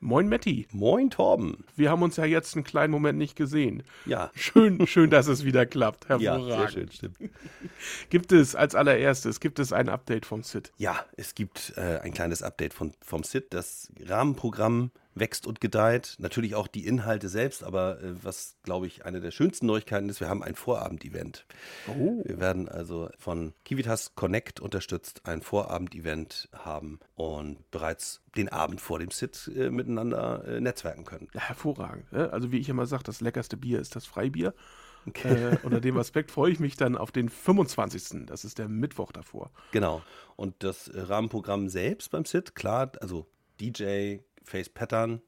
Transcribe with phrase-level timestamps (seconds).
[0.00, 0.68] Moin Matti.
[0.70, 1.64] Moin Torben.
[1.74, 3.82] Wir haben uns ja jetzt einen kleinen Moment nicht gesehen.
[4.06, 4.30] Ja.
[4.34, 6.08] Schön, schön, dass es wieder klappt.
[6.08, 6.48] Hervorragend.
[6.48, 7.18] Ja, sehr schön, stimmt.
[8.08, 10.72] Gibt es als allererstes, gibt es ein Update vom SID?
[10.76, 13.46] Ja, es gibt äh, ein kleines Update von, vom SID.
[13.50, 16.16] Das Rahmenprogramm wächst und gedeiht.
[16.18, 20.20] Natürlich auch die Inhalte selbst, aber äh, was, glaube ich, eine der schönsten Neuigkeiten ist,
[20.20, 21.46] wir haben ein Vorabendevent.
[21.88, 22.22] Oh.
[22.24, 28.98] Wir werden also von Kivitas Connect unterstützt ein Vorabendevent haben und bereits den Abend vor
[28.98, 31.28] dem Sit äh, miteinander äh, netzwerken können.
[31.34, 32.12] Ja, hervorragend.
[32.12, 32.30] Ne?
[32.32, 34.54] Also wie ich immer sage, das leckerste Bier ist das Freibier.
[35.06, 35.52] Okay.
[35.52, 38.26] Äh, unter dem Aspekt freue ich mich dann auf den 25.
[38.26, 39.50] Das ist der Mittwoch davor.
[39.72, 40.02] Genau.
[40.36, 43.26] Und das Rahmenprogramm selbst beim SIT, klar, also
[43.60, 45.22] DJ, Face Pattern,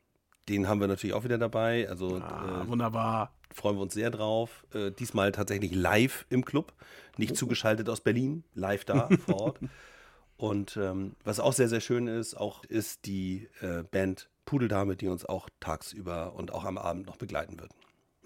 [0.48, 1.88] den haben wir natürlich auch wieder dabei.
[1.88, 3.34] Also ah, äh, wunderbar.
[3.52, 4.64] Freuen wir uns sehr drauf.
[4.74, 6.72] Äh, diesmal tatsächlich live im Club,
[7.16, 7.34] nicht oh.
[7.34, 9.58] zugeschaltet aus Berlin, live da vor Ort.
[10.36, 15.08] Und ähm, was auch sehr, sehr schön ist, auch ist die äh, Band Pudeldame, die
[15.08, 17.72] uns auch tagsüber und auch am Abend noch begleiten wird.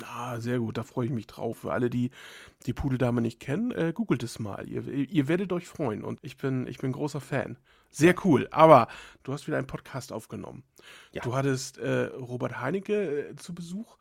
[0.02, 1.58] Ah, sehr gut, da freue ich mich drauf.
[1.58, 2.10] Für alle, die
[2.66, 4.68] die Pudeldame nicht kennen, äh, googelt es mal.
[4.68, 7.58] Ihr, ihr werdet euch freuen und ich bin, ich bin großer Fan.
[7.90, 8.48] Sehr cool.
[8.50, 8.88] Aber
[9.22, 10.64] du hast wieder einen Podcast aufgenommen.
[11.12, 11.22] Ja.
[11.22, 13.96] Du hattest äh, Robert Heinecke äh, zu Besuch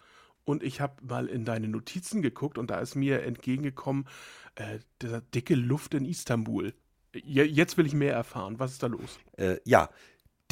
[0.45, 4.07] und ich habe mal in deine Notizen geguckt und da ist mir entgegengekommen,
[4.55, 6.73] äh, dieser dicke Luft in Istanbul.
[7.13, 8.57] Jetzt will ich mehr erfahren.
[8.57, 9.19] Was ist da los?
[9.37, 9.89] Äh, ja,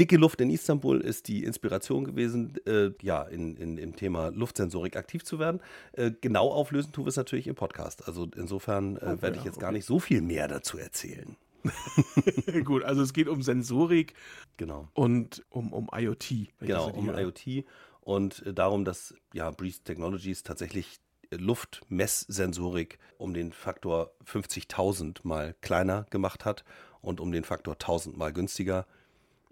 [0.02, 4.96] Dicke Luft in Istanbul ist die Inspiration gewesen, äh, ja, in, in, im Thema Luftsensorik
[4.96, 5.62] aktiv zu werden.
[5.92, 8.08] Äh, genau auflösen tun wir es natürlich im Podcast.
[8.08, 9.66] Also insofern äh, oh, werde ich jetzt okay.
[9.66, 11.36] gar nicht so viel mehr dazu erzählen.
[12.66, 14.16] Gut, also es geht um Sensorik
[14.58, 14.88] genau.
[14.96, 16.48] und um, um IoT.
[16.62, 17.64] Genau, um IoT
[18.00, 21.00] und äh, darum, dass ja, Breeze Technologies tatsächlich
[21.30, 26.66] Luftmesssensorik um den Faktor 50.000 mal kleiner gemacht hat
[27.02, 28.88] und um den Faktor 1000 mal günstiger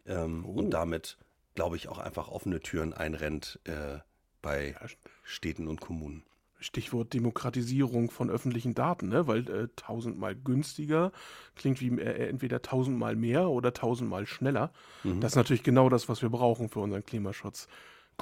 [0.09, 0.59] ähm, oh.
[0.59, 1.17] und damit,
[1.55, 3.99] glaube ich, auch einfach offene Türen einrennt äh,
[4.41, 4.75] bei
[5.23, 6.23] Städten und Kommunen.
[6.59, 9.27] Stichwort Demokratisierung von öffentlichen Daten, ne?
[9.27, 11.11] weil äh, tausendmal günstiger
[11.55, 14.73] klingt wie äh, entweder tausendmal mehr oder tausendmal schneller.
[15.03, 15.21] Mhm.
[15.21, 17.67] Das ist natürlich genau das, was wir brauchen für unseren Klimaschutz.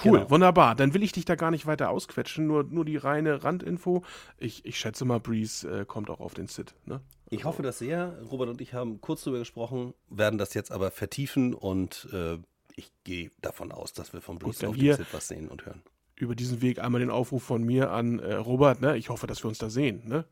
[0.03, 0.29] Cool, genau.
[0.29, 0.75] wunderbar.
[0.75, 4.03] Dann will ich dich da gar nicht weiter ausquetschen, nur, nur die reine Randinfo.
[4.37, 6.75] Ich, ich schätze mal, Breeze äh, kommt auch auf den Sit.
[6.85, 7.01] Ne?
[7.29, 8.17] Ich hoffe das sehr.
[8.31, 12.37] Robert und ich haben kurz darüber gesprochen, werden das jetzt aber vertiefen und äh,
[12.75, 15.81] ich gehe davon aus, dass wir Breeze Gut, auf Sit was sehen und hören.
[16.15, 18.81] Über diesen Weg einmal den Aufruf von mir an äh, Robert.
[18.81, 18.97] Ne?
[18.97, 20.03] Ich hoffe, dass wir uns da sehen.
[20.05, 20.25] Ne?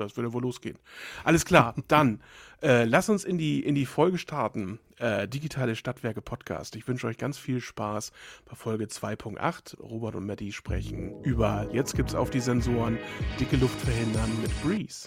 [0.00, 0.78] das würde wohl losgehen.
[1.24, 2.22] Alles klar, dann
[2.62, 4.78] äh, lass uns in die, in die Folge starten.
[4.98, 6.76] Äh, Digitale Stadtwerke Podcast.
[6.76, 8.12] Ich wünsche euch ganz viel Spaß
[8.46, 9.80] bei Folge 2.8.
[9.80, 12.98] Robert und Matti sprechen über, jetzt gibt es auf die Sensoren,
[13.38, 15.06] dicke Luft verhindern mit Breeze.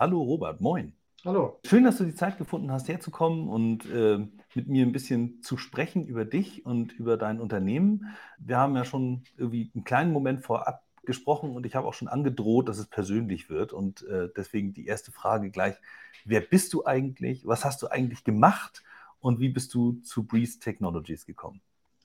[0.00, 0.94] Hallo Robert, moin.
[1.26, 1.60] Hallo.
[1.66, 5.58] Schön, dass du die Zeit gefunden hast, herzukommen und äh, mit mir ein bisschen zu
[5.58, 8.16] sprechen über dich und über dein Unternehmen.
[8.38, 12.08] Wir haben ja schon irgendwie einen kleinen Moment vorab gesprochen und ich habe auch schon
[12.08, 13.74] angedroht, dass es persönlich wird.
[13.74, 15.76] Und äh, deswegen die erste Frage gleich:
[16.24, 17.46] Wer bist du eigentlich?
[17.46, 18.82] Was hast du eigentlich gemacht?
[19.20, 21.60] Und wie bist du zu Breeze Technologies gekommen?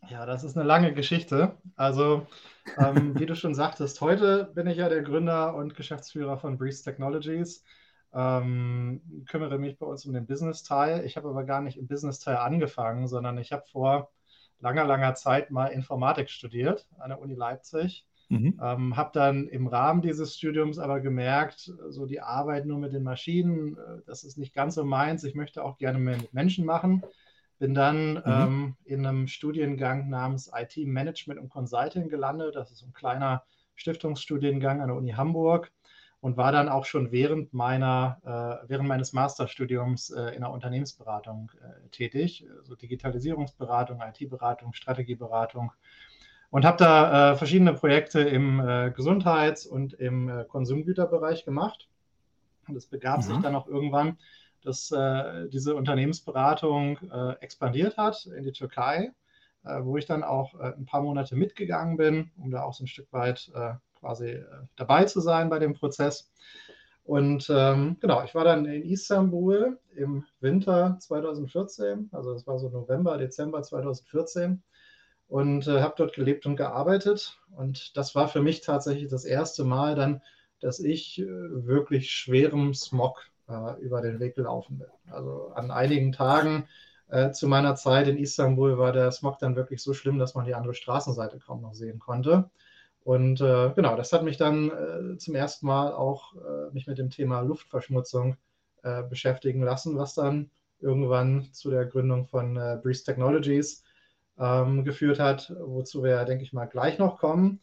[0.08, 1.58] Ja, das ist eine lange Geschichte.
[1.76, 2.28] Also,
[2.78, 6.84] ähm, wie du schon sagtest, heute bin ich ja der Gründer und Geschäftsführer von Breeze
[6.84, 7.64] Technologies
[8.16, 11.06] ähm, kümmere mich bei uns um den Business-Teil.
[11.06, 14.10] Ich habe aber gar nicht im Business-Teil angefangen, sondern ich habe vor
[14.60, 18.08] langer, langer Zeit mal Informatik studiert an der Uni Leipzig.
[18.30, 18.60] Mhm.
[18.62, 23.04] Ähm, habe dann im Rahmen dieses Studiums aber gemerkt, so die Arbeit nur mit den
[23.04, 25.24] Maschinen, äh, das ist nicht ganz so meins.
[25.24, 27.04] Ich möchte auch gerne mehr mit Menschen machen.
[27.60, 28.22] Bin dann mhm.
[28.26, 32.56] ähm, in einem Studiengang namens IT Management und Consulting gelandet.
[32.56, 33.44] Das ist ein kleiner
[33.76, 35.72] Stiftungsstudiengang an der Uni Hamburg
[36.20, 41.52] und war dann auch schon während meiner, äh, während meines Masterstudiums äh, in der Unternehmensberatung
[41.62, 45.72] äh, tätig, also Digitalisierungsberatung, IT-Beratung, Strategieberatung
[46.52, 51.88] und habe da äh, verschiedene Projekte im äh, Gesundheits- und im äh, Konsumgüterbereich gemacht.
[52.68, 53.22] Und es begab mhm.
[53.24, 54.18] sich dann auch irgendwann,
[54.64, 54.92] dass
[55.54, 56.98] diese Unternehmensberatung
[57.40, 59.12] expandiert hat in die Türkei,
[59.62, 63.14] wo ich dann auch ein paar Monate mitgegangen bin, um da auch so ein Stück
[63.14, 63.52] weit
[64.06, 64.46] quasi äh,
[64.76, 66.32] dabei zu sein bei dem Prozess.
[67.04, 72.70] Und ähm, genau, ich war dann in Istanbul im Winter 2014, also das war so
[72.70, 74.64] November, Dezember 2014
[75.28, 77.40] und äh, habe dort gelebt und gearbeitet.
[77.56, 80.22] Und das war für mich tatsächlich das erste Mal dann,
[80.60, 84.88] dass ich äh, wirklich schwerem Smog äh, über den Weg gelaufen bin.
[85.12, 86.68] Also an einigen Tagen
[87.10, 90.46] äh, zu meiner Zeit in Istanbul war der Smog dann wirklich so schlimm, dass man
[90.46, 92.50] die andere Straßenseite kaum noch sehen konnte.
[93.04, 94.72] Und äh, genau, das hat mich dann
[95.20, 96.34] zum ersten Mal auch
[96.74, 98.36] mich mit dem Thema Luftverschmutzung
[99.12, 100.50] beschäftigen lassen, was dann
[100.80, 103.85] irgendwann zu der Gründung von Breeze Technologies
[104.40, 107.62] ähm, geführt hat, wozu wir, denke ich mal, gleich noch kommen.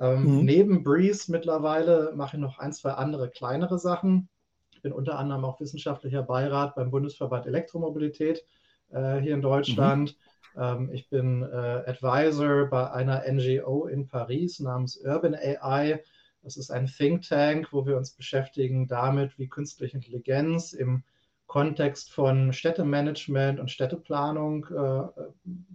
[0.00, 0.44] Ähm, mhm.
[0.44, 4.28] Neben Breeze mittlerweile mache ich noch ein, zwei andere kleinere Sachen.
[4.72, 8.44] Ich bin unter anderem auch wissenschaftlicher Beirat beim Bundesverband Elektromobilität
[8.90, 10.16] äh, hier in Deutschland.
[10.54, 10.62] Mhm.
[10.62, 11.46] Ähm, ich bin äh,
[11.86, 16.02] Advisor bei einer NGO in Paris namens Urban AI.
[16.42, 21.02] Das ist ein Think Tank, wo wir uns beschäftigen damit, wie künstliche Intelligenz im
[21.48, 25.24] Kontext von Städtemanagement und Städteplanung äh,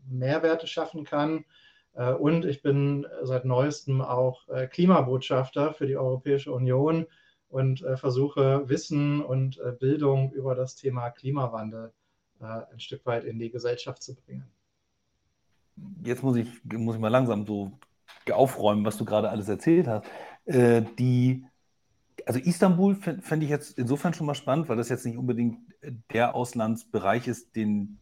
[0.10, 1.44] Mehrwerte schaffen kann.
[1.96, 7.08] Äh, und ich bin seit neuestem auch äh, Klimabotschafter für die Europäische Union
[7.50, 11.92] und äh, versuche Wissen und äh, Bildung über das Thema Klimawandel
[12.40, 14.48] äh, ein Stück weit in die Gesellschaft zu bringen.
[16.04, 17.72] Jetzt muss ich, muss ich mal langsam so
[18.32, 20.06] aufräumen, was du gerade alles erzählt hast.
[20.46, 21.44] die
[22.26, 25.60] also Istanbul fände ich jetzt insofern schon mal spannend, weil das jetzt nicht unbedingt
[26.12, 28.00] der Auslandsbereich ist, den,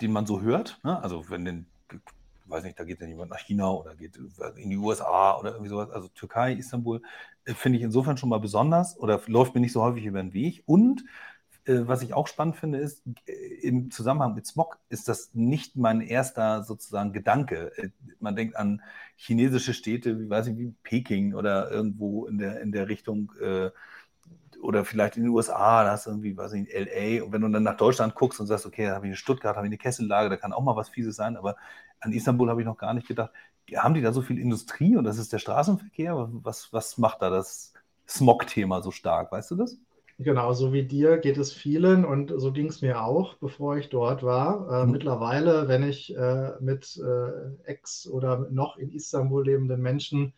[0.00, 0.80] den man so hört.
[0.82, 1.02] Ne?
[1.02, 1.66] Also wenn den,
[2.46, 4.18] weiß nicht, da geht ja jemand nach China oder geht
[4.56, 5.90] in die USA oder irgendwie sowas.
[5.90, 7.02] Also Türkei, Istanbul
[7.44, 10.32] äh, finde ich insofern schon mal besonders oder läuft mir nicht so häufig über den
[10.32, 10.62] Weg.
[10.66, 11.04] Und äh,
[11.66, 13.32] was ich auch spannend finde, ist, äh,
[13.62, 17.72] im Zusammenhang mit Smog ist das nicht mein erster sozusagen Gedanke.
[17.76, 17.90] Äh,
[18.20, 18.82] man denkt an
[19.16, 23.70] chinesische Städte, wie weiß ich, wie Peking oder irgendwo in der, in der Richtung äh,
[24.62, 27.24] oder vielleicht in den USA, da hast du irgendwie, weiß ich, LA.
[27.24, 29.56] Und wenn du dann nach Deutschland guckst und sagst, okay, da habe ich eine Stuttgart,
[29.56, 31.56] habe ich eine Kessellage, da kann auch mal was Fieses sein, aber
[32.00, 33.30] an Istanbul habe ich noch gar nicht gedacht.
[33.74, 36.28] Haben die da so viel Industrie und das ist der Straßenverkehr?
[36.42, 37.72] Was, was macht da das
[38.08, 39.32] Smog-Thema so stark?
[39.32, 39.78] Weißt du das?
[40.18, 43.90] Genau, so wie dir geht es vielen und so ging es mir auch, bevor ich
[43.90, 44.82] dort war.
[44.82, 44.92] Äh, mhm.
[44.92, 50.32] Mittlerweile, wenn ich äh, mit äh, Ex- oder noch in Istanbul lebenden Menschen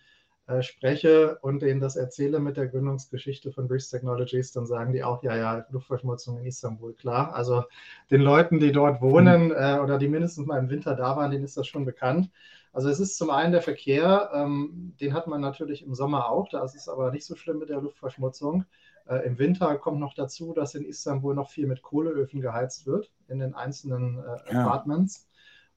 [0.48, 5.04] äh, spreche und denen das erzähle mit der Gründungsgeschichte von Breeze Technologies, dann sagen die
[5.04, 7.32] auch, ja, ja, Luftverschmutzung in Istanbul, klar.
[7.34, 7.62] Also
[8.10, 9.52] den Leuten, die dort wohnen mhm.
[9.52, 12.30] Äh, oder die mindestens mal im Winter da waren, denen ist das schon bekannt.
[12.72, 16.48] Also es ist zum einen der Verkehr, ähm, den hat man natürlich im Sommer auch,
[16.48, 18.64] da ist es aber nicht so schlimm mit der Luftverschmutzung.
[19.08, 23.10] Äh, Im Winter kommt noch dazu, dass in Istanbul noch viel mit Kohleöfen geheizt wird
[23.28, 24.64] in den einzelnen äh, ja.
[24.64, 25.28] Apartments.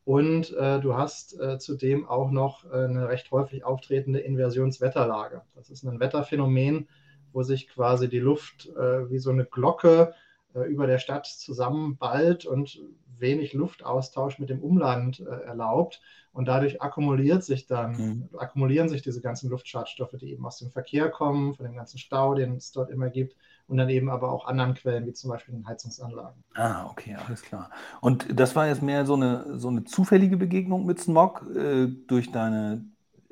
[0.04, 5.44] Und äh, du hast äh, zudem auch noch äh, eine recht häufig auftretende Inversionswetterlage.
[5.56, 6.88] Das ist ein Wetterphänomen,
[7.34, 10.14] wo sich quasi die Luft äh, wie so eine Glocke
[10.68, 12.82] über der Stadt zusammenballt und
[13.22, 16.02] wenig Luftaustausch mit dem Umland erlaubt.
[16.34, 18.30] Und dadurch akkumuliert sich dann, mhm.
[18.38, 22.36] akkumulieren sich diese ganzen Luftschadstoffe, die eben aus dem Verkehr kommen, von dem ganzen Stau,
[22.36, 23.36] den es dort immer gibt,
[23.68, 26.44] und dann eben aber auch anderen Quellen, wie zum Beispiel den Heizungsanlagen.
[26.56, 27.70] Ah, okay, alles klar.
[28.00, 32.32] Und das war jetzt mehr so eine, so eine zufällige Begegnung mit Smog äh, durch
[32.32, 32.86] deine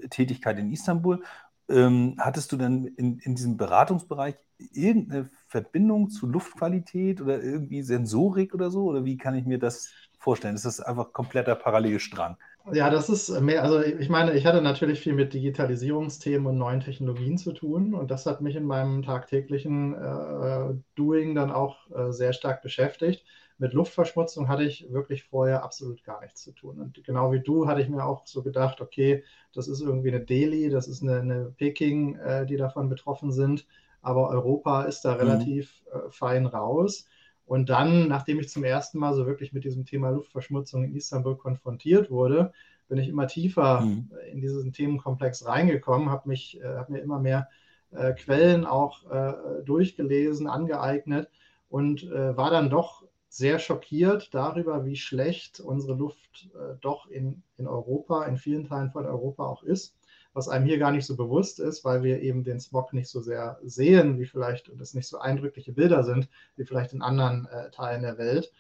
[0.10, 1.24] Tätigkeit in Istanbul.
[1.70, 4.36] Ähm, hattest du dann in, in diesem Beratungsbereich
[4.74, 8.86] irgendeine Verbindung zu Luftqualität oder irgendwie Sensorik oder so?
[8.86, 9.90] Oder wie kann ich mir das
[10.20, 10.56] vorstellen?
[10.56, 12.38] Ist das einfach kompletter Parallelstrang?
[12.72, 16.82] Ja, das ist mehr, also ich meine, ich hatte natürlich viel mit Digitalisierungsthemen und neuen
[16.82, 22.12] Technologien zu tun und das hat mich in meinem tagtäglichen äh, Doing dann auch äh,
[22.12, 23.26] sehr stark beschäftigt.
[23.60, 26.80] Mit Luftverschmutzung hatte ich wirklich vorher absolut gar nichts zu tun.
[26.80, 29.24] Und genau wie du hatte ich mir auch so gedacht, okay,
[29.54, 33.68] das ist irgendwie eine Delhi, das ist eine, eine Peking, äh, die davon betroffen sind,
[34.02, 35.20] aber Europa ist da mhm.
[35.20, 36.12] relativ mhm.
[36.12, 37.06] fein raus.
[37.46, 41.36] Und dann, nachdem ich zum ersten Mal so wirklich mit diesem Thema Luftverschmutzung in Istanbul
[41.36, 42.54] konfrontiert wurde,
[42.88, 44.10] bin ich immer tiefer mhm.
[44.32, 47.50] in diesen Themenkomplex reingekommen, habe mich, äh, habe mir immer mehr
[47.92, 51.30] äh, Quellen auch äh, durchgelesen, angeeignet
[51.70, 57.44] und äh, war dann doch sehr schockiert darüber, wie schlecht unsere Luft äh, doch in,
[57.58, 59.96] in Europa, in vielen Teilen von Europa auch ist
[60.34, 63.22] was einem hier gar nicht so bewusst ist, weil wir eben den Smog nicht so
[63.22, 67.48] sehr sehen, wie vielleicht, und es nicht so eindrückliche Bilder sind, wie vielleicht in anderen
[67.48, 68.52] äh, Teilen der Welt.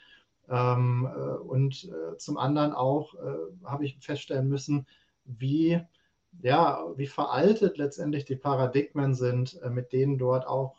[0.50, 4.88] Ähm, äh, und äh, zum anderen auch äh, habe ich feststellen müssen,
[5.26, 5.80] wie,
[6.42, 10.79] ja, wie veraltet letztendlich die Paradigmen sind, äh, mit denen dort auch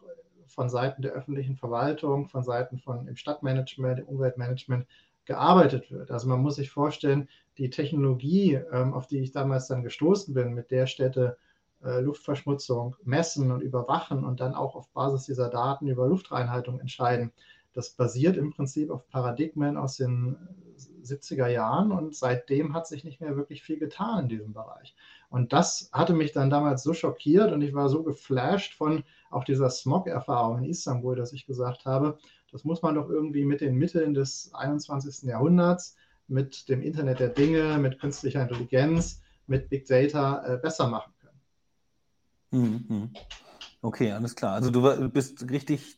[0.50, 4.86] von Seiten der öffentlichen Verwaltung, von Seiten von im Stadtmanagement, im Umweltmanagement
[5.24, 6.10] gearbeitet wird.
[6.10, 7.28] Also man muss sich vorstellen,
[7.58, 11.36] die Technologie, ähm, auf die ich damals dann gestoßen bin, mit der Städte
[11.84, 17.32] äh, Luftverschmutzung messen und überwachen und dann auch auf Basis dieser Daten über Luftreinhaltung entscheiden,
[17.72, 20.36] das basiert im Prinzip auf Paradigmen aus den
[21.02, 24.96] 70er Jahren und seitdem hat sich nicht mehr wirklich viel getan in diesem Bereich.
[25.28, 29.44] Und das hatte mich dann damals so schockiert und ich war so geflasht von auch
[29.44, 32.18] dieser Smog-Erfahrung in Istanbul, dass ich gesagt habe,
[32.52, 35.28] das muss man doch irgendwie mit den Mitteln des 21.
[35.28, 35.96] Jahrhunderts,
[36.26, 42.62] mit dem Internet der Dinge, mit künstlicher Intelligenz, mit Big Data äh, besser machen können.
[42.62, 43.10] Mhm, mhm.
[43.82, 44.54] Okay, alles klar.
[44.54, 45.96] Also du bist richtig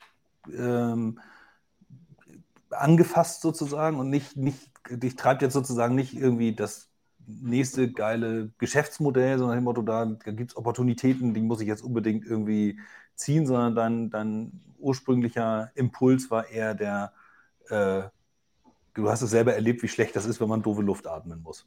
[0.53, 1.19] ähm,
[2.71, 6.89] angefasst sozusagen und nicht, nicht, dich treibt jetzt sozusagen nicht irgendwie das
[7.27, 11.83] nächste geile Geschäftsmodell, sondern im Motto, da, da gibt es Opportunitäten, die muss ich jetzt
[11.83, 12.79] unbedingt irgendwie
[13.15, 17.13] ziehen, sondern dein, dein ursprünglicher Impuls war eher der,
[17.69, 18.03] äh,
[18.95, 21.67] du hast es selber erlebt, wie schlecht das ist, wenn man doofe Luft atmen muss.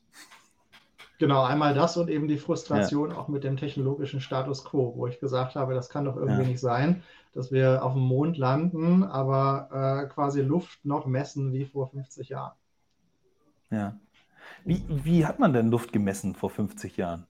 [1.17, 3.17] Genau, einmal das und eben die Frustration ja.
[3.17, 6.47] auch mit dem technologischen Status quo, wo ich gesagt habe, das kann doch irgendwie ja.
[6.47, 9.69] nicht sein, dass wir auf dem Mond landen, aber
[10.03, 12.53] äh, quasi Luft noch messen wie vor 50 Jahren.
[13.71, 13.97] Ja.
[14.65, 17.27] Wie, wie hat man denn Luft gemessen vor 50 Jahren?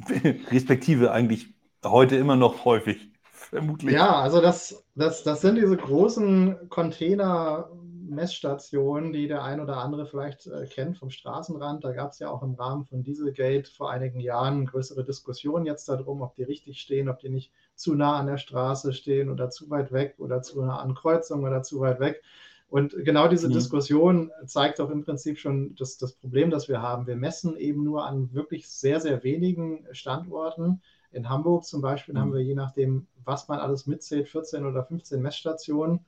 [0.50, 3.09] Respektive eigentlich heute immer noch häufig,
[3.50, 3.94] vermutlich.
[3.94, 7.70] Ja, also das, das, das sind diese großen Container
[8.10, 11.84] Messstationen, die der ein oder andere vielleicht äh, kennt vom Straßenrand.
[11.84, 15.88] Da gab es ja auch im Rahmen von Dieselgate vor einigen Jahren größere Diskussionen jetzt
[15.88, 19.50] darum, ob die richtig stehen, ob die nicht zu nah an der Straße stehen oder
[19.50, 22.22] zu weit weg oder zu nah an Kreuzungen oder zu weit weg.
[22.68, 23.54] Und genau diese mhm.
[23.54, 27.06] Diskussion zeigt auch im Prinzip schon das, das Problem, das wir haben.
[27.06, 30.80] Wir messen eben nur an wirklich sehr, sehr wenigen Standorten.
[31.12, 32.18] In Hamburg zum Beispiel mhm.
[32.18, 36.04] haben wir je nachdem, was man alles mitzählt, 14 oder 15 Messstationen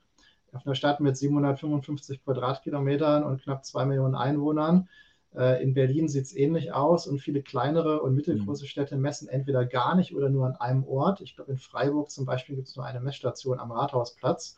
[0.53, 4.87] auf einer Stadt mit 755 Quadratkilometern und knapp zwei Millionen Einwohnern.
[5.35, 8.67] Äh, in Berlin sieht es ähnlich aus und viele kleinere und mittelgroße mhm.
[8.67, 11.21] Städte messen entweder gar nicht oder nur an einem Ort.
[11.21, 14.57] Ich glaube, in Freiburg zum Beispiel gibt es nur eine Messstation am Rathausplatz.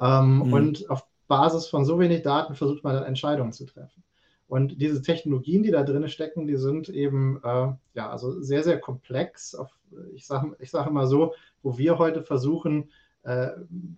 [0.00, 0.52] Ähm, mhm.
[0.52, 4.02] Und auf Basis von so wenig Daten versucht man dann Entscheidungen zu treffen.
[4.48, 8.78] Und diese Technologien, die da drin stecken, die sind eben äh, ja, also sehr, sehr
[8.78, 9.54] komplex.
[9.54, 9.76] Auf,
[10.14, 12.90] ich sage ich sag immer so, wo wir heute versuchen,
[13.24, 13.48] äh,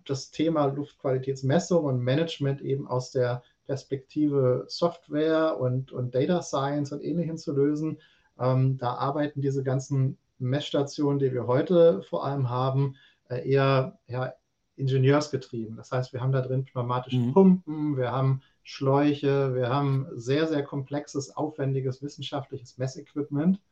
[0.07, 7.05] das Thema Luftqualitätsmessung und Management eben aus der Perspektive Software und, und Data Science und
[7.05, 7.99] Ähnlichem zu lösen.
[8.41, 12.97] Ähm, da arbeiten diese ganzen Messstationen, die wir heute vor allem haben,
[13.29, 14.33] äh, eher ja,
[14.77, 15.77] ingenieursgetrieben.
[15.77, 17.33] Das heißt, wir haben da drin pneumatische mhm.
[17.35, 18.41] Pumpen, wir haben
[18.71, 23.63] Schläuche, wir haben sehr, sehr komplexes, aufwendiges wissenschaftliches Messequipment,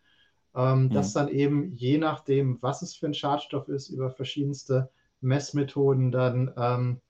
[0.55, 0.91] ähm, mhm.
[0.91, 4.88] das dann eben je nachdem, was es für ein Schadstoff ist, über verschiedenste
[5.21, 7.00] Messmethoden dann ähm,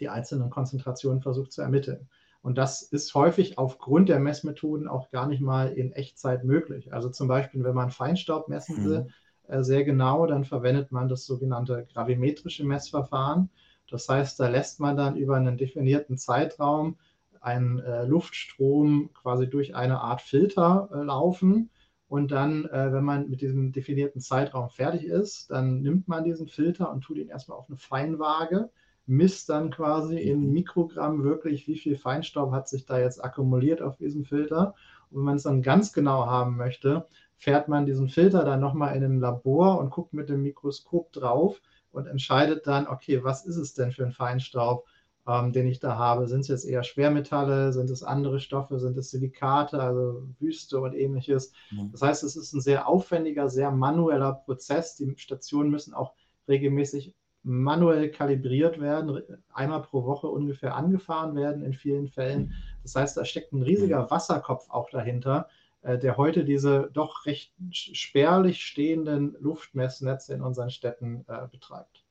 [0.00, 2.08] die einzelnen Konzentrationen versucht zu ermitteln.
[2.42, 6.92] Und das ist häufig aufgrund der Messmethoden auch gar nicht mal in Echtzeit möglich.
[6.92, 9.00] Also zum Beispiel, wenn man Feinstaub messen will,
[9.46, 9.54] mhm.
[9.54, 13.48] äh, sehr genau, dann verwendet man das sogenannte gravimetrische Messverfahren.
[13.88, 16.98] Das heißt, da lässt man dann über einen definierten Zeitraum
[17.42, 21.70] einen äh, Luftstrom quasi durch eine Art Filter äh, laufen
[22.08, 26.48] und dann, äh, wenn man mit diesem definierten Zeitraum fertig ist, dann nimmt man diesen
[26.48, 28.70] Filter und tut ihn erstmal auf eine Feinwaage,
[29.04, 30.52] misst dann quasi in mhm.
[30.52, 34.74] Mikrogramm wirklich, wie viel Feinstaub hat sich da jetzt akkumuliert auf diesem Filter.
[35.10, 38.96] Und wenn man es dann ganz genau haben möchte, fährt man diesen Filter dann nochmal
[38.96, 41.60] in ein Labor und guckt mit dem Mikroskop drauf
[41.92, 44.86] und entscheidet dann, okay, was ist es denn für ein Feinstaub?
[45.28, 46.26] Ähm, den ich da habe.
[46.26, 50.94] Sind es jetzt eher Schwermetalle, sind es andere Stoffe, sind es Silikate, also Wüste und
[50.94, 51.52] ähnliches.
[51.70, 51.92] Mhm.
[51.92, 54.96] Das heißt, es ist ein sehr aufwendiger, sehr manueller Prozess.
[54.96, 56.14] Die Stationen müssen auch
[56.48, 62.54] regelmäßig manuell kalibriert werden, einmal pro Woche ungefähr angefahren werden in vielen Fällen.
[62.82, 64.10] Das heißt, da steckt ein riesiger mhm.
[64.10, 65.48] Wasserkopf auch dahinter,
[65.82, 72.07] äh, der heute diese doch recht spärlich stehenden Luftmessnetze in unseren Städten äh, betreibt.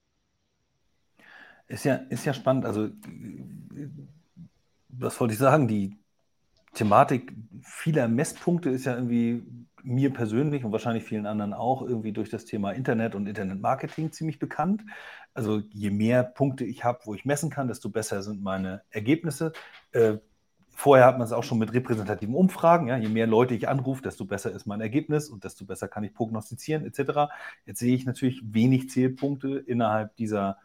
[1.67, 2.65] Ist ja, ist ja spannend.
[2.65, 2.89] Also,
[4.89, 5.67] was wollte ich sagen?
[5.67, 5.97] Die
[6.73, 9.43] Thematik vieler Messpunkte ist ja irgendwie
[9.83, 14.37] mir persönlich und wahrscheinlich vielen anderen auch irgendwie durch das Thema Internet und Internetmarketing ziemlich
[14.37, 14.83] bekannt.
[15.33, 19.53] Also je mehr Punkte ich habe, wo ich messen kann, desto besser sind meine Ergebnisse.
[19.91, 20.17] Äh,
[20.69, 22.87] vorher hat man es auch schon mit repräsentativen Umfragen.
[22.87, 26.03] Ja, je mehr Leute ich anrufe, desto besser ist mein Ergebnis und desto besser kann
[26.03, 27.31] ich prognostizieren etc.
[27.65, 30.57] Jetzt sehe ich natürlich wenig Zählpunkte innerhalb dieser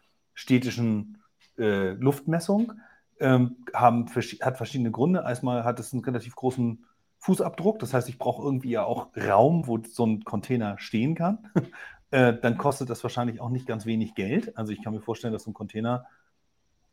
[0.42, 1.22] städtischen
[1.56, 2.72] äh, Luftmessung.
[3.20, 4.06] Ähm, haben,
[4.40, 5.22] hat verschiedene Gründe.
[5.24, 6.84] Erstmal hat es einen relativ großen
[7.18, 11.38] Fußabdruck, das heißt, ich brauche irgendwie ja auch Raum, wo so ein Container stehen kann.
[12.10, 14.58] äh, dann kostet das wahrscheinlich auch nicht ganz wenig Geld.
[14.58, 16.06] Also ich kann mir vorstellen, dass so ein Container,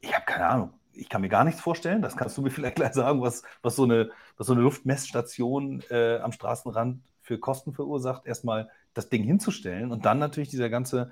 [0.01, 2.03] ich habe keine Ahnung, ich kann mir gar nichts vorstellen.
[2.03, 5.82] Das kannst du mir vielleicht gleich sagen, was, was, so, eine, was so eine Luftmessstation
[5.89, 11.12] äh, am Straßenrand für Kosten verursacht, erstmal das Ding hinzustellen und dann natürlich dieser ganze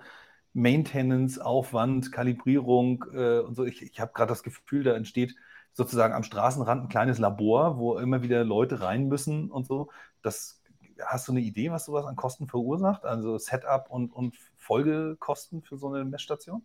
[0.54, 3.66] Maintenance, Aufwand, Kalibrierung äh, und so.
[3.66, 5.36] Ich, ich habe gerade das Gefühl, da entsteht
[5.74, 9.89] sozusagen am Straßenrand ein kleines Labor, wo immer wieder Leute rein müssen und so.
[10.22, 10.62] Das,
[11.06, 13.06] hast du eine Idee, was sowas an Kosten verursacht?
[13.06, 16.63] Also Setup und, und Folgekosten für so eine Messstation?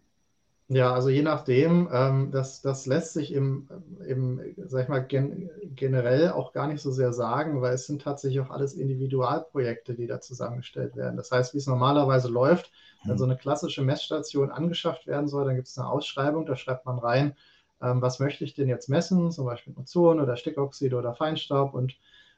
[0.68, 3.68] Ja, also je nachdem, ähm, das, das lässt sich im,
[4.06, 8.00] im sag ich mal, gen, generell auch gar nicht so sehr sagen, weil es sind
[8.02, 11.16] tatsächlich auch alles Individualprojekte, die da zusammengestellt werden.
[11.18, 12.72] Das heißt, wie es normalerweise läuft,
[13.06, 16.86] wenn so eine klassische Messstation angeschafft werden soll, dann gibt es eine Ausschreibung, da schreibt
[16.86, 17.36] man rein,
[17.82, 21.96] ähm, was möchte ich denn jetzt messen, zum Beispiel Ozon oder Stickoxide oder Feinstaub und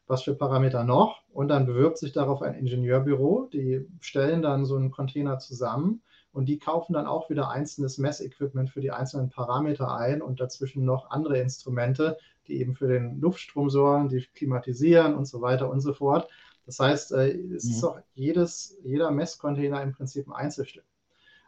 [0.09, 1.23] was für Parameter noch.
[1.33, 6.02] Und dann bewirbt sich darauf ein Ingenieurbüro, die stellen dann so einen Container zusammen
[6.35, 10.85] und die kaufen dann auch wieder einzelnes Messequipment für die einzelnen Parameter ein und dazwischen
[10.85, 15.81] noch andere Instrumente, die eben für den Luftstrom sorgen, die klimatisieren und so weiter und
[15.81, 16.29] so fort.
[16.67, 17.71] Das heißt, äh, es mhm.
[17.71, 20.85] ist auch jedes, jeder Messcontainer im Prinzip ein Einzelstück.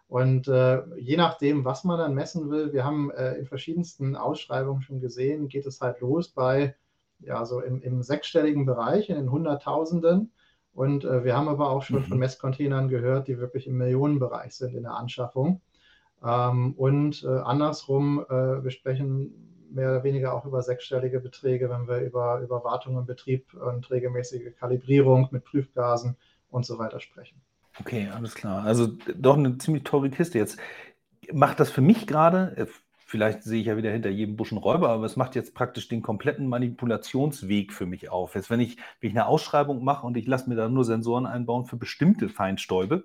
[0.07, 4.83] Und äh, je nachdem, was man dann messen will, wir haben äh, in verschiedensten Ausschreibungen
[4.83, 6.77] schon gesehen, geht es halt los bei,
[7.19, 10.31] ja, so im, im sechsstelligen Bereich, in den Hunderttausenden
[10.77, 12.05] und äh, wir haben aber auch schon mhm.
[12.05, 15.63] von Messcontainern gehört, die wirklich im Millionenbereich sind in der Anschaffung.
[16.23, 19.33] Ähm, und äh, andersrum, äh, wir sprechen
[19.71, 23.91] mehr oder weniger auch über sechsstellige Beträge, wenn wir über, über Wartung und Betrieb und
[23.91, 26.17] regelmäßige Kalibrierung mit Prüfgasen
[26.51, 27.41] und so weiter sprechen.
[27.81, 28.63] Okay, alles klar.
[28.65, 30.39] Also doch eine ziemlich teure Kiste.
[30.39, 30.59] Jetzt
[31.33, 32.67] macht das für mich gerade, äh,
[33.09, 35.87] Vielleicht sehe ich ja wieder hinter jedem Busch einen Räuber, aber es macht jetzt praktisch
[35.87, 38.35] den kompletten Manipulationsweg für mich auf.
[38.35, 41.25] Jetzt, wenn ich, wenn ich eine Ausschreibung mache und ich lasse mir da nur Sensoren
[41.25, 43.05] einbauen für bestimmte Feinstäube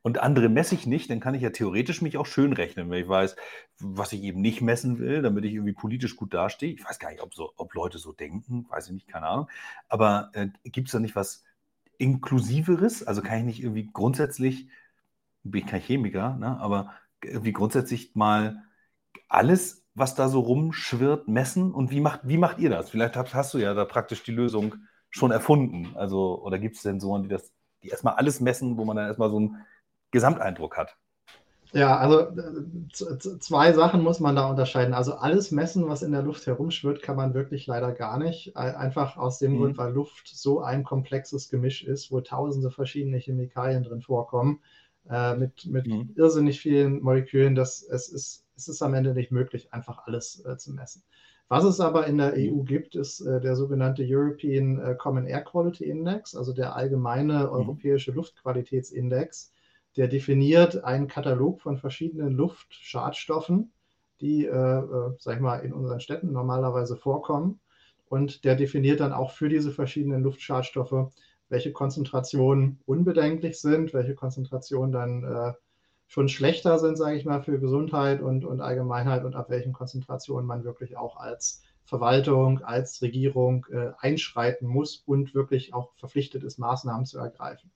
[0.00, 3.02] und andere messe ich nicht, dann kann ich ja theoretisch mich auch schön rechnen, wenn
[3.02, 3.36] ich weiß,
[3.78, 6.72] was ich eben nicht messen will, damit ich irgendwie politisch gut dastehe.
[6.72, 9.50] Ich weiß gar nicht, ob, so, ob Leute so denken, weiß ich nicht, keine Ahnung.
[9.90, 11.44] Aber äh, gibt es da nicht was
[11.98, 13.06] Inklusiveres?
[13.06, 14.70] Also kann ich nicht irgendwie grundsätzlich,
[15.42, 18.64] bin ich kein Chemiker, ne, aber irgendwie grundsätzlich mal
[19.28, 21.72] alles, was da so rumschwirrt, messen?
[21.72, 22.90] Und wie macht, wie macht ihr das?
[22.90, 24.76] Vielleicht hast, hast du ja da praktisch die Lösung
[25.10, 25.96] schon erfunden.
[25.96, 29.30] Also, oder gibt es Sensoren, die das, die erstmal alles messen, wo man dann erstmal
[29.30, 29.66] so einen
[30.10, 30.96] Gesamteindruck hat?
[31.72, 34.94] Ja, also äh, zwei Sachen muss man da unterscheiden.
[34.94, 38.56] Also alles messen, was in der Luft herumschwirrt, kann man wirklich leider gar nicht.
[38.56, 39.58] Einfach aus dem mhm.
[39.58, 44.60] Grund, weil Luft so ein komplexes Gemisch ist, wo tausende verschiedene Chemikalien drin vorkommen,
[45.10, 46.14] äh, mit, mit mhm.
[46.16, 50.56] irrsinnig vielen Molekülen, dass es ist es ist am Ende nicht möglich, einfach alles äh,
[50.58, 51.02] zu messen.
[51.48, 55.42] Was es aber in der EU gibt, ist äh, der sogenannte European äh, Common Air
[55.42, 57.52] Quality Index, also der allgemeine mhm.
[57.52, 59.54] europäische Luftqualitätsindex.
[59.96, 63.72] Der definiert einen Katalog von verschiedenen Luftschadstoffen,
[64.20, 67.60] die, äh, äh, sag ich mal, in unseren Städten normalerweise vorkommen.
[68.08, 71.10] Und der definiert dann auch für diese verschiedenen Luftschadstoffe,
[71.48, 75.52] welche Konzentrationen unbedenklich sind, welche Konzentrationen dann äh,
[76.08, 80.46] schon schlechter sind, sage ich mal, für Gesundheit und, und Allgemeinheit und ab welchen Konzentrationen
[80.46, 86.58] man wirklich auch als Verwaltung, als Regierung äh, einschreiten muss und wirklich auch verpflichtet ist,
[86.58, 87.70] Maßnahmen zu ergreifen.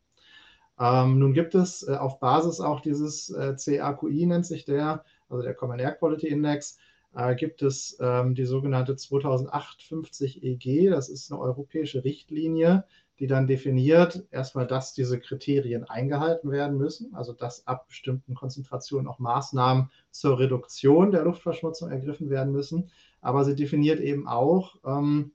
[0.79, 5.43] Ähm, nun gibt es äh, auf Basis auch dieses äh, CAQI, nennt sich der, also
[5.43, 6.79] der Common Air Quality Index,
[7.15, 12.85] äh, gibt es ähm, die sogenannte 2008-50 EG, das ist eine europäische Richtlinie,
[13.23, 19.07] die dann definiert, erstmal, dass diese Kriterien eingehalten werden müssen, also dass ab bestimmten Konzentrationen
[19.07, 22.91] auch Maßnahmen zur Reduktion der Luftverschmutzung ergriffen werden müssen.
[23.21, 25.31] Aber sie definiert eben auch, ähm,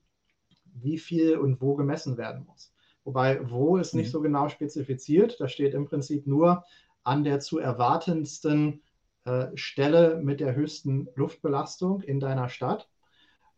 [0.74, 2.74] wie viel und wo gemessen werden muss.
[3.04, 4.12] Wobei wo ist nicht mhm.
[4.12, 5.40] so genau spezifiziert.
[5.40, 6.64] Da steht im Prinzip nur
[7.04, 8.82] an der zu erwartendsten
[9.24, 12.86] äh, Stelle mit der höchsten Luftbelastung in deiner Stadt.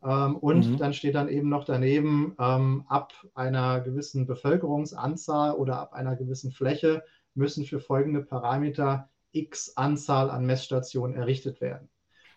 [0.02, 0.76] Ähm, und mhm.
[0.78, 6.52] dann steht dann eben noch daneben, ähm, ab einer gewissen Bevölkerungsanzahl oder ab einer gewissen
[6.52, 11.88] Fläche müssen für folgende Parameter x Anzahl an Messstationen errichtet werden.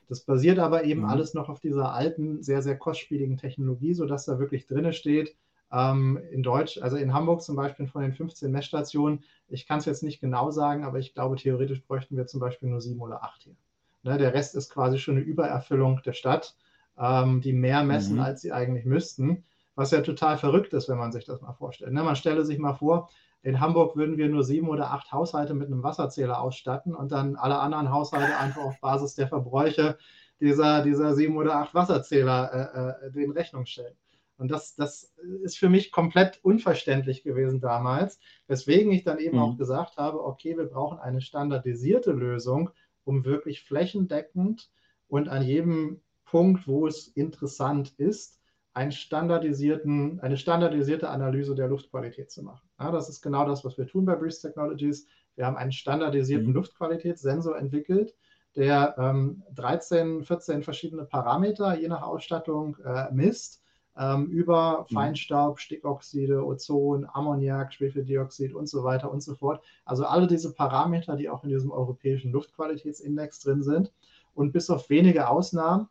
[0.10, 1.10] Das basiert aber eben mhm.
[1.10, 5.36] alles noch auf dieser alten, sehr, sehr kostspieligen Technologie, sodass da wirklich drinne steht,
[5.72, 9.86] ähm, in Deutsch, also in Hamburg zum Beispiel von den 15 Messstationen, ich kann es
[9.86, 13.24] jetzt nicht genau sagen, aber ich glaube, theoretisch bräuchten wir zum Beispiel nur sieben oder
[13.24, 13.56] acht hier.
[14.04, 16.56] Ne, der Rest ist quasi schon eine Übererfüllung der Stadt
[16.98, 18.22] ähm, die mehr messen, mhm.
[18.22, 19.44] als sie eigentlich müssten.
[19.76, 21.94] Was ja total verrückt ist, wenn man sich das mal vorstellt.
[21.94, 22.04] Ne?
[22.04, 23.10] Man stelle sich mal vor,
[23.42, 27.36] in Hamburg würden wir nur sieben oder acht Haushalte mit einem Wasserzähler ausstatten und dann
[27.36, 29.98] alle anderen Haushalte einfach auf Basis der Verbräuche
[30.40, 33.96] dieser, dieser sieben oder acht Wasserzähler äh, äh, den Rechnung stellen.
[34.38, 39.44] Und das, das ist für mich komplett unverständlich gewesen damals, weswegen ich dann eben mhm.
[39.44, 42.70] auch gesagt habe, okay, wir brauchen eine standardisierte Lösung,
[43.04, 44.70] um wirklich flächendeckend
[45.08, 46.02] und an jedem
[46.34, 48.40] Punkt, wo es interessant ist,
[48.74, 52.68] einen standardisierten, eine standardisierte Analyse der Luftqualität zu machen.
[52.80, 55.06] Ja, das ist genau das, was wir tun bei Breeze Technologies.
[55.36, 56.56] Wir haben einen standardisierten mhm.
[56.56, 58.16] Luftqualitätssensor entwickelt,
[58.56, 63.62] der ähm, 13, 14 verschiedene Parameter je nach Ausstattung äh, misst
[63.96, 64.94] ähm, über mhm.
[64.96, 69.64] Feinstaub, Stickoxide, Ozon, Ammoniak, Schwefeldioxid und so weiter und so fort.
[69.86, 73.94] Also alle diese Parameter, die auch in diesem europäischen Luftqualitätsindex drin sind.
[74.34, 75.90] Und bis auf wenige Ausnahmen,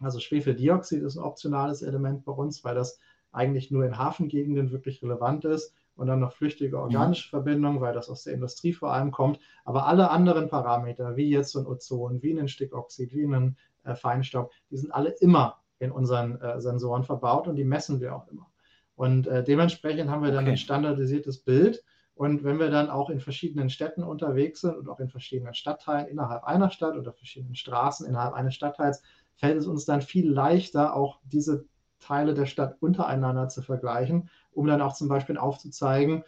[0.00, 2.98] also Schwefeldioxid ist ein optionales Element bei uns, weil das
[3.32, 6.82] eigentlich nur in Hafengegenden wirklich relevant ist und dann noch flüchtige mhm.
[6.82, 7.30] organische mhm.
[7.30, 9.38] Verbindungen, weil das aus der Industrie vor allem kommt.
[9.64, 13.94] Aber alle anderen Parameter, wie jetzt so ein Ozon, wie ein Stickoxid, wie ein äh,
[13.94, 18.26] Feinstaub, die sind alle immer in unseren äh, Sensoren verbaut und die messen wir auch
[18.28, 18.50] immer.
[18.94, 20.52] Und äh, dementsprechend haben wir dann okay.
[20.52, 21.82] ein standardisiertes Bild.
[22.14, 26.06] Und wenn wir dann auch in verschiedenen Städten unterwegs sind und auch in verschiedenen Stadtteilen
[26.06, 29.02] innerhalb einer Stadt oder verschiedenen Straßen innerhalb eines Stadtteils,
[29.40, 31.64] fällt es uns dann viel leichter, auch diese
[31.98, 36.24] Teile der Stadt untereinander zu vergleichen, um dann auch zum Beispiel aufzuzeigen,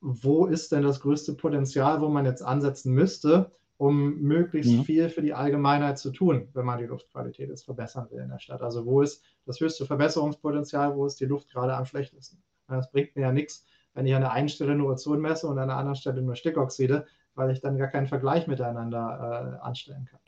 [0.00, 4.84] wo ist denn das größte Potenzial, wo man jetzt ansetzen müsste, um möglichst mhm.
[4.84, 8.38] viel für die Allgemeinheit zu tun, wenn man die Luftqualität jetzt verbessern will in der
[8.38, 8.62] Stadt.
[8.62, 12.42] Also wo ist das höchste Verbesserungspotenzial, wo ist die Luft gerade am schlechtesten?
[12.68, 15.58] Das bringt mir ja nichts, wenn ich an der einen Stelle nur Ozon messe und
[15.58, 20.06] an der anderen Stelle nur Stickoxide, weil ich dann gar keinen Vergleich miteinander äh, anstellen
[20.10, 20.20] kann.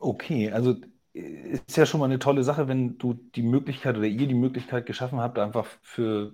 [0.00, 0.74] Okay, also
[1.12, 4.86] ist ja schon mal eine tolle Sache, wenn du die Möglichkeit oder ihr die Möglichkeit
[4.86, 6.32] geschaffen habt, einfach für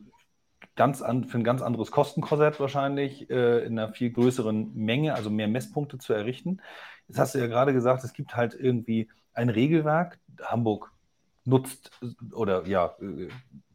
[0.76, 5.30] ganz an, für ein ganz anderes Kostenkorsett wahrscheinlich äh, in einer viel größeren Menge, also
[5.30, 6.60] mehr Messpunkte zu errichten.
[7.08, 10.18] Jetzt hast du ja gerade gesagt, es gibt halt irgendwie ein Regelwerk.
[10.42, 10.90] Hamburg
[11.44, 11.90] nutzt
[12.32, 13.28] oder ja, äh,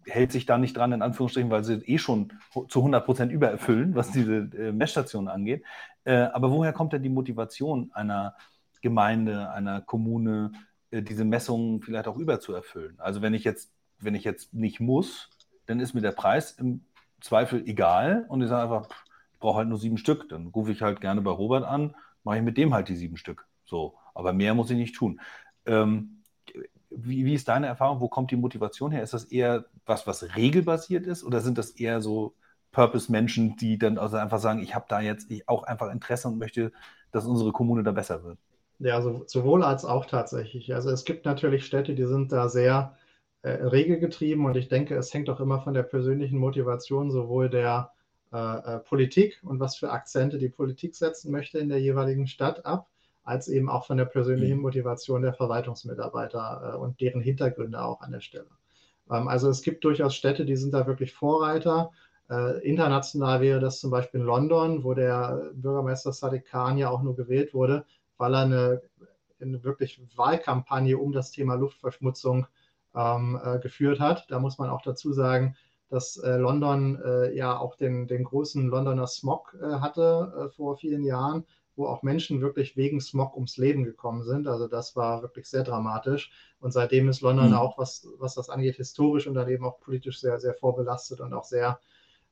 [0.06, 2.34] hält sich da nicht dran, in Anführungsstrichen, weil sie eh schon
[2.68, 5.64] zu 100 Prozent übererfüllen, was diese äh, Messstationen angeht.
[6.04, 8.36] Äh, aber woher kommt denn die Motivation einer
[8.82, 10.52] Gemeinde, einer Kommune,
[10.92, 13.00] diese Messungen vielleicht auch überzuerfüllen?
[13.00, 15.30] Also wenn ich jetzt, wenn ich jetzt nicht muss,
[15.66, 16.82] dann ist mir der Preis im
[17.22, 18.90] Zweifel egal und ich sage einfach,
[19.34, 20.30] ich brauche halt nur sieben Stück.
[20.30, 23.18] Dann rufe ich halt gerne bei Robert an, mache ich mit dem halt die sieben
[23.18, 23.48] Stück.
[23.66, 25.22] So, aber mehr muss ich nicht tun.
[25.66, 26.24] Ähm,
[26.90, 28.02] wie, wie, ist deine Erfahrung?
[28.02, 29.04] Wo kommt die Motivation her?
[29.04, 32.36] Ist das eher was, was regelbasiert ist oder sind das eher so
[32.72, 36.72] Purpose-Menschen, die dann also einfach sagen, ich habe da jetzt auch einfach Interesse und möchte,
[37.12, 38.40] dass unsere Kommune da besser wird?
[38.80, 40.74] Ja, so, sowohl als auch tatsächlich.
[40.74, 42.96] Also es gibt natürlich Städte, die sind da sehr
[43.42, 47.92] äh, regelgetrieben und ich denke, es hängt auch immer von der persönlichen Motivation sowohl der
[48.32, 52.66] äh, äh, Politik und was für Akzente die Politik setzen möchte in der jeweiligen Stadt
[52.66, 52.88] ab,
[53.24, 54.62] als eben auch von der persönlichen mhm.
[54.62, 58.48] Motivation der Verwaltungsmitarbeiter äh, und deren Hintergründe auch an der Stelle.
[59.10, 61.92] Ähm, also es gibt durchaus Städte, die sind da wirklich Vorreiter.
[62.30, 67.02] Äh, international wäre das zum Beispiel in London, wo der Bürgermeister Sadiq Khan ja auch
[67.02, 67.84] nur gewählt wurde,
[68.20, 68.82] weil er eine,
[69.42, 72.46] eine wirklich Wahlkampagne um das Thema Luftverschmutzung
[72.96, 74.30] ähm, äh, geführt hat.
[74.30, 75.56] Da muss man auch dazu sagen,
[75.90, 80.78] dass äh, London äh, ja auch den, den großen Londoner Smog äh, hatte äh, vor
[80.78, 84.48] vielen Jahren, wo auch Menschen wirklich wegen Smog ums Leben gekommen sind.
[84.48, 86.32] Also das war wirklich sehr dramatisch.
[86.60, 87.56] Und seitdem ist London mhm.
[87.56, 91.34] auch, was, was das angeht, historisch und dann eben auch politisch sehr, sehr vorbelastet und
[91.34, 91.80] auch sehr,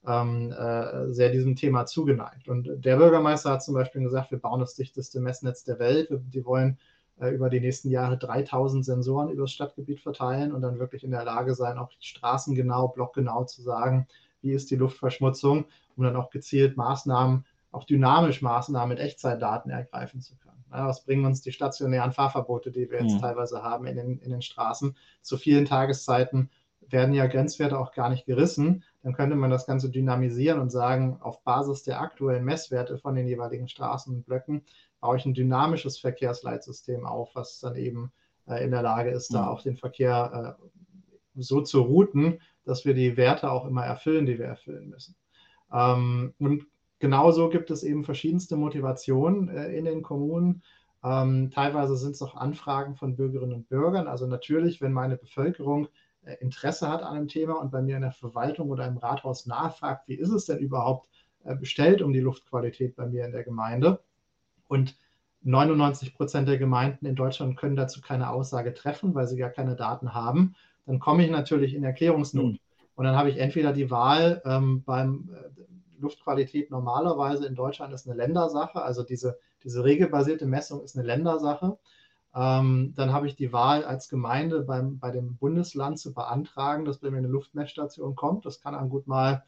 [0.06, 2.48] ähm, äh, sehr diesem Thema zugeneigt.
[2.48, 6.10] Und der Bürgermeister hat zum Beispiel gesagt, wir bauen das dichteste Messnetz der Welt.
[6.10, 6.78] Wir, die wollen
[7.20, 11.12] äh, über die nächsten Jahre 3000 Sensoren über das Stadtgebiet verteilen und dann wirklich in
[11.12, 14.08] der Lage sein, auch straßengenau, blockgenau zu sagen,
[14.42, 20.22] wie ist die Luftverschmutzung, um dann auch gezielt Maßnahmen, auch dynamisch Maßnahmen mit Echtzeitdaten ergreifen
[20.22, 20.64] zu können.
[20.72, 23.22] Ja, was bringen uns die stationären Fahrverbote, die wir jetzt mhm.
[23.22, 24.96] teilweise haben in den, in den Straßen?
[25.22, 26.50] Zu vielen Tageszeiten
[26.82, 28.84] werden ja Grenzwerte auch gar nicht gerissen.
[29.08, 33.26] Dann könnte man das Ganze dynamisieren und sagen, auf Basis der aktuellen Messwerte von den
[33.26, 34.64] jeweiligen Straßen und Blöcken
[35.00, 38.12] baue ich ein dynamisches Verkehrsleitsystem auf, was dann eben
[38.50, 39.48] äh, in der Lage ist, da mhm.
[39.48, 44.40] auch den Verkehr äh, so zu routen, dass wir die Werte auch immer erfüllen, die
[44.40, 45.16] wir erfüllen müssen.
[45.72, 46.66] Ähm, und
[47.00, 50.64] genauso gibt es eben verschiedenste Motivationen äh, in den Kommunen.
[51.02, 54.08] Ähm, teilweise sind es auch Anfragen von Bürgerinnen und Bürgern.
[54.10, 55.88] Also natürlich, wenn meine Bevölkerung
[56.36, 60.08] Interesse hat an einem Thema und bei mir in der Verwaltung oder im Rathaus nachfragt,
[60.08, 61.08] wie ist es denn überhaupt
[61.44, 64.00] äh, bestellt um die Luftqualität bei mir in der Gemeinde,
[64.68, 64.98] und
[65.44, 69.76] 99 Prozent der Gemeinden in Deutschland können dazu keine Aussage treffen, weil sie gar keine
[69.76, 70.56] Daten haben.
[70.86, 72.54] Dann komme ich natürlich in Erklärungsnot.
[72.54, 72.60] Mhm.
[72.96, 78.08] Und dann habe ich entweder die Wahl ähm, beim äh, Luftqualität normalerweise in Deutschland ist
[78.08, 81.78] eine Ländersache, also diese, diese regelbasierte Messung ist eine Ländersache.
[82.36, 87.00] Ähm, dann habe ich die Wahl als Gemeinde beim, bei dem Bundesland zu beantragen, dass
[87.00, 88.46] bei mir eine Luftmessstation kommt.
[88.46, 89.44] Das kann dann gut mal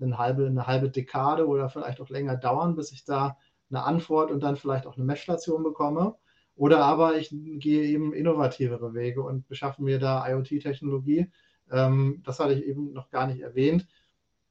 [0.00, 3.36] eine halbe, eine halbe Dekade oder vielleicht auch länger dauern, bis ich da
[3.70, 6.16] eine Antwort und dann vielleicht auch eine Messstation bekomme.
[6.56, 11.30] Oder aber ich gehe eben innovativere Wege und beschaffe mir da IoT-Technologie.
[11.70, 13.86] Ähm, das hatte ich eben noch gar nicht erwähnt.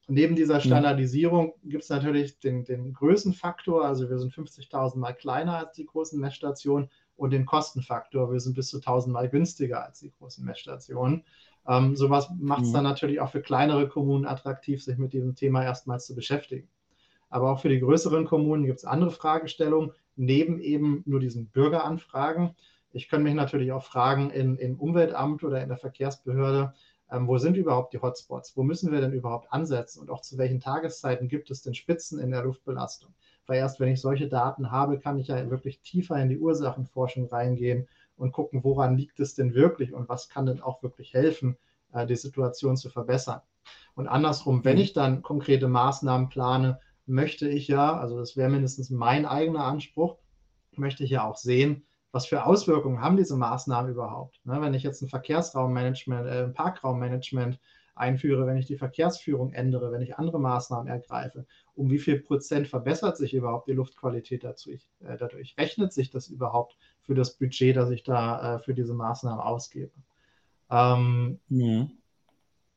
[0.08, 0.62] neben dieser mhm.
[0.62, 5.86] Standardisierung gibt es natürlich den, den Größenfaktor, also wir sind 50.000 Mal kleiner als die
[5.86, 6.90] großen Messstationen
[7.20, 11.24] und den Kostenfaktor, wir sind bis zu 1000 Mal günstiger als die großen Messstationen.
[11.68, 12.74] Ähm, sowas macht es mhm.
[12.74, 16.68] dann natürlich auch für kleinere Kommunen attraktiv, sich mit diesem Thema erstmals zu beschäftigen.
[17.30, 22.56] Aber auch für die größeren Kommunen gibt es andere Fragestellungen, neben eben nur diesen Bürgeranfragen.
[22.92, 26.74] Ich kann mich natürlich auch fragen in, im Umweltamt oder in der Verkehrsbehörde,
[27.12, 28.56] ähm, wo sind überhaupt die Hotspots?
[28.56, 30.00] Wo müssen wir denn überhaupt ansetzen?
[30.02, 33.14] Und auch zu welchen Tageszeiten gibt es denn Spitzen in der Luftbelastung?
[33.50, 37.26] Weil erst wenn ich solche Daten habe, kann ich ja wirklich tiefer in die Ursachenforschung
[37.30, 41.58] reingehen und gucken, woran liegt es denn wirklich und was kann denn auch wirklich helfen,
[41.92, 43.42] äh, die Situation zu verbessern.
[43.96, 44.82] Und andersrum, wenn mhm.
[44.82, 50.18] ich dann konkrete Maßnahmen plane, möchte ich ja, also das wäre mindestens mein eigener Anspruch,
[50.76, 54.40] möchte ich ja auch sehen, was für Auswirkungen haben diese Maßnahmen überhaupt.
[54.44, 57.60] Ne, wenn ich jetzt ein Verkehrsraummanagement, äh, ein Parkraummanagement
[58.00, 62.68] einführe, wenn ich die Verkehrsführung ändere, wenn ich andere Maßnahmen ergreife, um wie viel Prozent
[62.68, 64.80] verbessert sich überhaupt die Luftqualität dazu, äh,
[65.18, 65.56] dadurch?
[65.58, 69.92] Rechnet sich das überhaupt für das Budget, das ich da äh, für diese Maßnahmen ausgebe?
[70.70, 71.92] Ähm, mhm.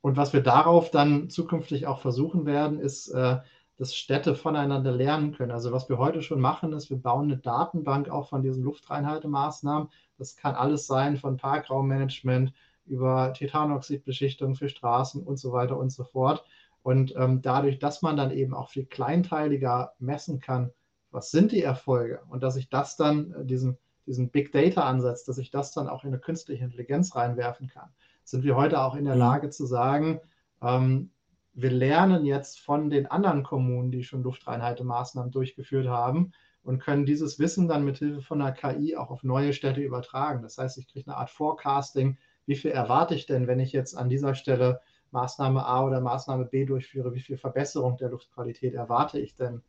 [0.01, 3.39] Und was wir darauf dann zukünftig auch versuchen werden, ist, äh,
[3.79, 5.51] dass Städte voneinander lernen können.
[5.51, 9.89] Also was wir heute schon machen, ist, wir bauen eine Datenbank auch von diesen Luftreinhaltemaßnahmen.
[10.19, 12.53] Das kann alles sein, von Parkraummanagement
[12.93, 16.45] über Titanoxidbeschichtung für Straßen und so weiter und so fort.
[16.83, 20.71] Und ähm, dadurch, dass man dann eben auch viel kleinteiliger messen kann,
[21.11, 25.39] was sind die Erfolge und dass ich das dann, äh, diesen, diesen Big Data-Ansatz, dass
[25.39, 27.89] ich das dann auch in eine künstliche Intelligenz reinwerfen kann,
[28.25, 29.21] sind wir heute auch in der mhm.
[29.21, 30.21] Lage zu sagen,
[30.61, 31.11] ähm,
[31.55, 37.39] wir lernen jetzt von den anderen Kommunen, die schon Luftreinhaltemaßnahmen durchgeführt haben und können dieses
[37.39, 40.43] Wissen dann mit Hilfe von einer KI auch auf neue Städte übertragen.
[40.43, 42.19] Das heißt, ich kriege eine Art Forecasting.
[42.47, 46.47] Wie viel erwarte ich denn, wenn ich jetzt an dieser Stelle Maßnahme A oder Maßnahme
[46.47, 47.15] B durchführe?
[47.15, 49.63] Wie viel Verbesserung der Luftqualität erwarte ich denn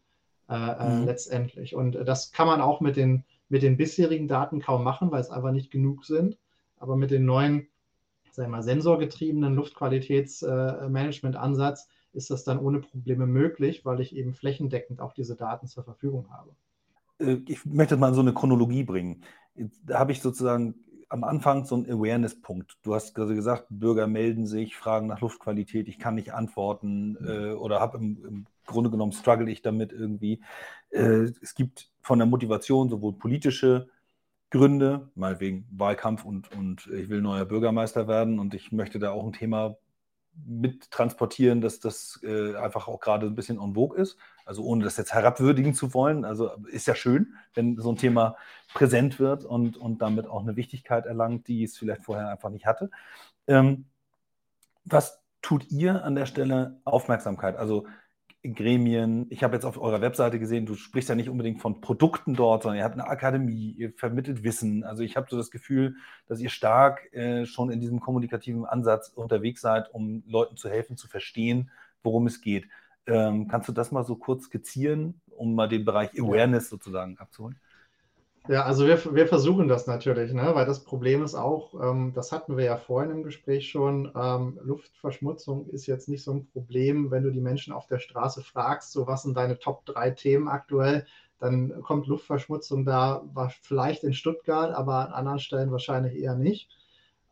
[0.50, 1.06] äh, äh mhm.
[1.06, 1.76] letztendlich?
[1.76, 5.30] Und das kann man auch mit den, mit den bisherigen Daten kaum machen, weil es
[5.30, 6.38] einfach nicht genug sind.
[6.78, 7.68] Aber mit den neuen
[8.34, 15.00] sagen wir mal, sensorgetriebenen Luftqualitätsmanagement-Ansatz ist das dann ohne Probleme möglich, weil ich eben flächendeckend
[15.02, 16.50] auch diese Daten zur Verfügung habe.
[17.20, 19.22] Äh, ich möchte mal so eine Chronologie bringen.
[19.86, 20.74] Da habe ich sozusagen
[21.14, 22.78] am Anfang so einen Awareness-Punkt.
[22.82, 27.54] Du hast also gesagt, Bürger melden sich, fragen nach Luftqualität, ich kann nicht antworten äh,
[27.54, 30.42] oder habe im, im, Grunde genommen struggle ich damit irgendwie.
[30.90, 33.90] Äh, es gibt von der Motivation sowohl politische
[34.50, 39.12] Gründe, mal wegen Wahlkampf und, und ich will neuer Bürgermeister werden und ich möchte da
[39.12, 39.78] auch ein Thema
[40.48, 44.18] mit transportieren, dass das äh, einfach auch gerade ein bisschen en vogue ist.
[44.46, 46.26] Also ohne das jetzt herabwürdigen zu wollen.
[46.26, 48.36] Also ist ja schön, wenn so ein Thema
[48.74, 52.66] präsent wird und, und damit auch eine Wichtigkeit erlangt, die es vielleicht vorher einfach nicht
[52.66, 52.90] hatte.
[53.48, 53.86] Ähm,
[54.86, 57.56] was tut ihr an der Stelle Aufmerksamkeit?
[57.56, 57.86] Also
[58.44, 59.28] Gremien.
[59.30, 62.64] Ich habe jetzt auf eurer Webseite gesehen, du sprichst ja nicht unbedingt von Produkten dort,
[62.64, 64.84] sondern ihr habt eine Akademie, ihr vermittelt Wissen.
[64.84, 65.96] Also ich habe so das Gefühl,
[66.28, 70.98] dass ihr stark äh, schon in diesem kommunikativen Ansatz unterwegs seid, um Leuten zu helfen,
[70.98, 71.72] zu verstehen,
[72.04, 72.68] worum es geht.
[73.06, 77.60] Ähm, kannst du das mal so kurz skizzieren, um mal den Bereich Awareness sozusagen abzuholen?
[78.50, 80.52] Ja, also wir, wir versuchen das natürlich, ne?
[80.54, 84.60] weil das Problem ist auch, ähm, das hatten wir ja vorhin im Gespräch schon, ähm,
[84.62, 88.92] Luftverschmutzung ist jetzt nicht so ein Problem, wenn du die Menschen auf der Straße fragst,
[88.92, 91.06] so was sind deine Top 3 Themen aktuell,
[91.40, 93.24] dann kommt Luftverschmutzung da
[93.62, 96.70] vielleicht in Stuttgart, aber an anderen Stellen wahrscheinlich eher nicht.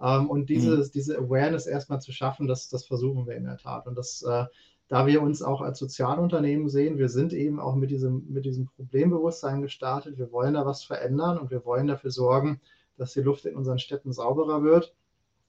[0.02, 0.92] Ähm, und diese, mhm.
[0.94, 3.86] diese Awareness erstmal zu schaffen, das, das versuchen wir in der Tat.
[3.86, 4.46] Und das äh,
[4.92, 8.66] da wir uns auch als Sozialunternehmen sehen, wir sind eben auch mit diesem, mit diesem
[8.66, 10.18] Problembewusstsein gestartet.
[10.18, 12.60] Wir wollen da was verändern und wir wollen dafür sorgen,
[12.98, 14.94] dass die Luft in unseren Städten sauberer wird.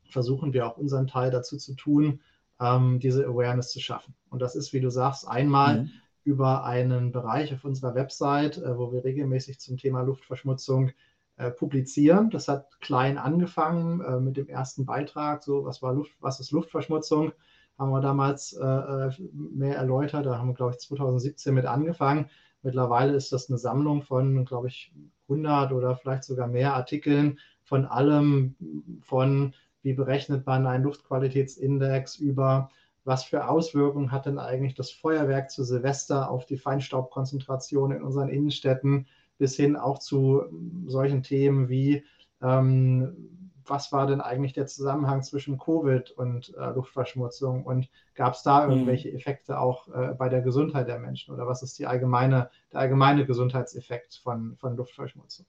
[0.08, 2.20] Versuchen wir auch unseren Teil dazu zu tun,
[2.60, 4.14] ähm, diese Awareness zu schaffen.
[4.30, 5.90] Und das ist, wie du sagst, einmal mhm.
[6.22, 10.92] über einen Bereich auf unserer Website, äh, wo wir regelmäßig zum Thema Luftverschmutzung
[11.36, 12.30] äh, publizieren.
[12.30, 16.52] Das hat klein angefangen äh, mit dem ersten Beitrag, so was war Luft, was ist
[16.52, 17.32] Luftverschmutzung?
[17.78, 20.26] Haben wir damals äh, äh, mehr erläutert.
[20.26, 22.26] Da haben wir, glaube ich, 2017 mit angefangen.
[22.62, 24.92] Mittlerweile ist das eine Sammlung von, glaube ich,
[25.28, 28.54] 100 oder vielleicht sogar mehr Artikeln von allem,
[29.00, 32.70] von wie berechnet man einen Luftqualitätsindex über
[33.04, 38.28] was für Auswirkungen hat denn eigentlich das Feuerwerk zu Silvester auf die Feinstaubkonzentration in unseren
[38.28, 39.06] Innenstädten,
[39.38, 40.44] bis hin auch zu
[40.86, 42.04] solchen Themen wie
[42.40, 48.42] ähm, was war denn eigentlich der Zusammenhang zwischen Covid und äh, Luftverschmutzung und gab es
[48.42, 48.72] da mhm.
[48.72, 52.80] irgendwelche Effekte auch äh, bei der Gesundheit der Menschen oder was ist die allgemeine, der
[52.80, 55.46] allgemeine Gesundheitseffekt von, von Luftverschmutzung?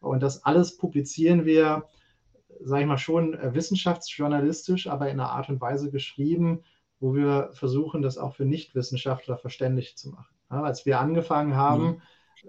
[0.00, 1.84] Und das alles publizieren wir,
[2.60, 6.62] sage ich mal, schon äh, wissenschaftsjournalistisch, aber in einer Art und Weise geschrieben,
[7.00, 10.34] wo wir versuchen, das auch für Nichtwissenschaftler verständlich zu machen.
[10.50, 12.02] Ja, als wir angefangen haben, mhm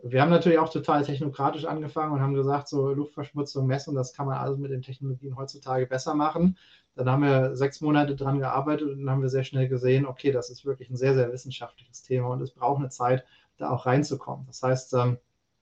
[0.04, 4.28] wir haben natürlich auch total technokratisch angefangen und haben gesagt, so Luftverschmutzung messen, das kann
[4.28, 6.58] man alles mit den Technologien heutzutage besser machen.
[6.96, 10.32] Dann haben wir sechs Monate dran gearbeitet und dann haben wir sehr schnell gesehen, okay,
[10.32, 13.24] das ist wirklich ein sehr, sehr wissenschaftliches Thema und es braucht eine Zeit,
[13.58, 14.46] da auch reinzukommen.
[14.48, 15.18] Das heißt, ähm,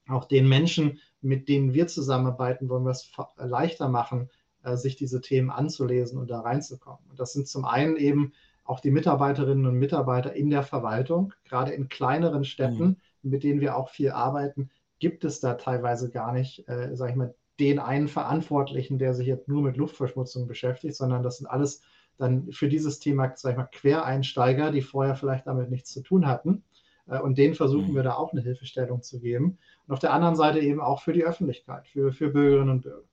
[0.07, 4.29] auch den Menschen, mit denen wir zusammenarbeiten, wollen wir es leichter machen,
[4.63, 7.05] äh, sich diese Themen anzulesen und da reinzukommen.
[7.09, 11.71] Und das sind zum einen eben auch die Mitarbeiterinnen und Mitarbeiter in der Verwaltung, gerade
[11.71, 12.95] in kleineren Städten, mhm.
[13.25, 17.17] Mit denen wir auch viel arbeiten, gibt es da teilweise gar nicht, äh, sage ich
[17.17, 21.81] mal, den einen Verantwortlichen, der sich jetzt nur mit Luftverschmutzung beschäftigt, sondern das sind alles
[22.17, 26.27] dann für dieses Thema, sag ich mal, Quereinsteiger, die vorher vielleicht damit nichts zu tun
[26.27, 26.63] hatten.
[27.07, 27.95] Äh, und denen versuchen mhm.
[27.95, 29.57] wir da auch eine Hilfestellung zu geben.
[29.87, 33.07] Und auf der anderen Seite eben auch für die Öffentlichkeit, für, für Bürgerinnen und Bürger.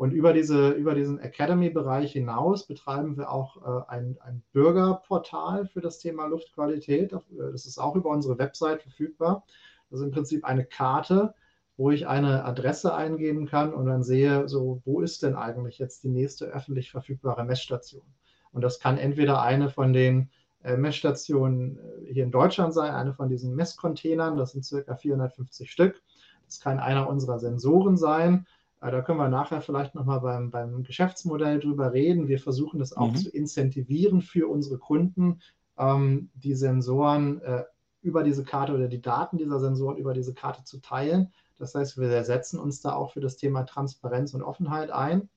[0.00, 5.82] Und über, diese, über diesen Academy-Bereich hinaus betreiben wir auch äh, ein, ein, Bürgerportal für
[5.82, 7.12] das Thema Luftqualität.
[7.12, 7.18] Äh,
[7.52, 9.44] das ist auch über unsere Website verfügbar.
[9.90, 11.34] Das ist im Prinzip eine Karte,
[11.76, 16.02] wo ich eine Adresse eingeben kann und dann sehe, so, wo ist denn eigentlich jetzt
[16.02, 18.06] die nächste öffentlich verfügbare Messstation?
[18.52, 20.30] Und das kann entweder eine von den
[20.64, 25.70] äh, Messstationen äh, hier in Deutschland sein, eine von diesen Messcontainern, das sind circa 450
[25.70, 26.00] Stück.
[26.46, 28.46] Das kann einer unserer Sensoren sein
[28.80, 32.28] da können wir nachher vielleicht nochmal beim, beim Geschäftsmodell drüber reden.
[32.28, 33.16] Wir versuchen das auch mhm.
[33.16, 35.40] zu incentivieren für unsere Kunden,
[35.78, 37.64] ähm, die Sensoren äh,
[38.02, 41.32] über diese Karte oder die Daten dieser Sensoren über diese Karte zu teilen.
[41.58, 45.28] Das heißt, wir setzen uns da auch für das Thema Transparenz und Offenheit ein.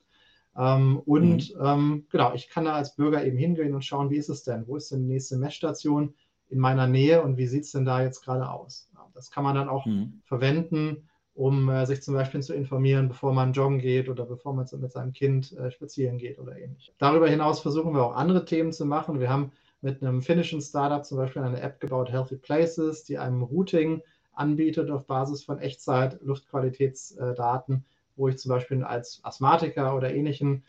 [0.55, 1.61] Ähm, und mhm.
[1.61, 4.67] ähm, genau, ich kann da als Bürger eben hingehen und schauen, wie ist es denn?
[4.67, 6.13] Wo ist denn die nächste Messstation
[6.47, 8.89] in meiner Nähe und wie sieht es denn da jetzt gerade aus?
[9.13, 10.21] Das kann man dann auch mhm.
[10.23, 14.67] verwenden, um äh, sich zum Beispiel zu informieren, bevor man joggen geht oder bevor man
[14.79, 16.93] mit seinem Kind äh, spazieren geht oder ähnlich.
[16.99, 19.19] Darüber hinaus versuchen wir auch andere Themen zu machen.
[19.19, 23.43] Wir haben mit einem finnischen Startup zum Beispiel eine App gebaut, Healthy Places, die einem
[23.43, 24.01] Routing
[24.33, 30.63] anbietet auf Basis von Echtzeit-Luftqualitätsdaten, wo ich zum Beispiel als Asthmatiker oder ähnlichen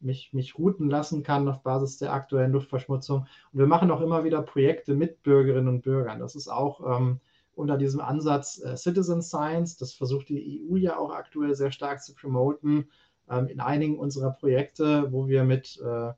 [0.00, 3.26] mich, mich routen lassen kann auf Basis der aktuellen Luftverschmutzung.
[3.52, 6.20] Und wir machen auch immer wieder Projekte mit Bürgerinnen und Bürgern.
[6.20, 7.20] Das ist auch ähm,
[7.60, 9.76] unter diesem Ansatz äh, Citizen Science.
[9.76, 12.88] Das versucht die EU ja auch aktuell sehr stark zu promoten.
[13.28, 16.12] Ähm, in einigen unserer Projekte, wo wir mit äh,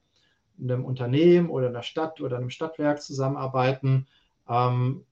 [0.62, 4.06] einem Unternehmen oder einer Stadt oder einem Stadtwerk zusammenarbeiten,
[4.48, 5.04] ähm,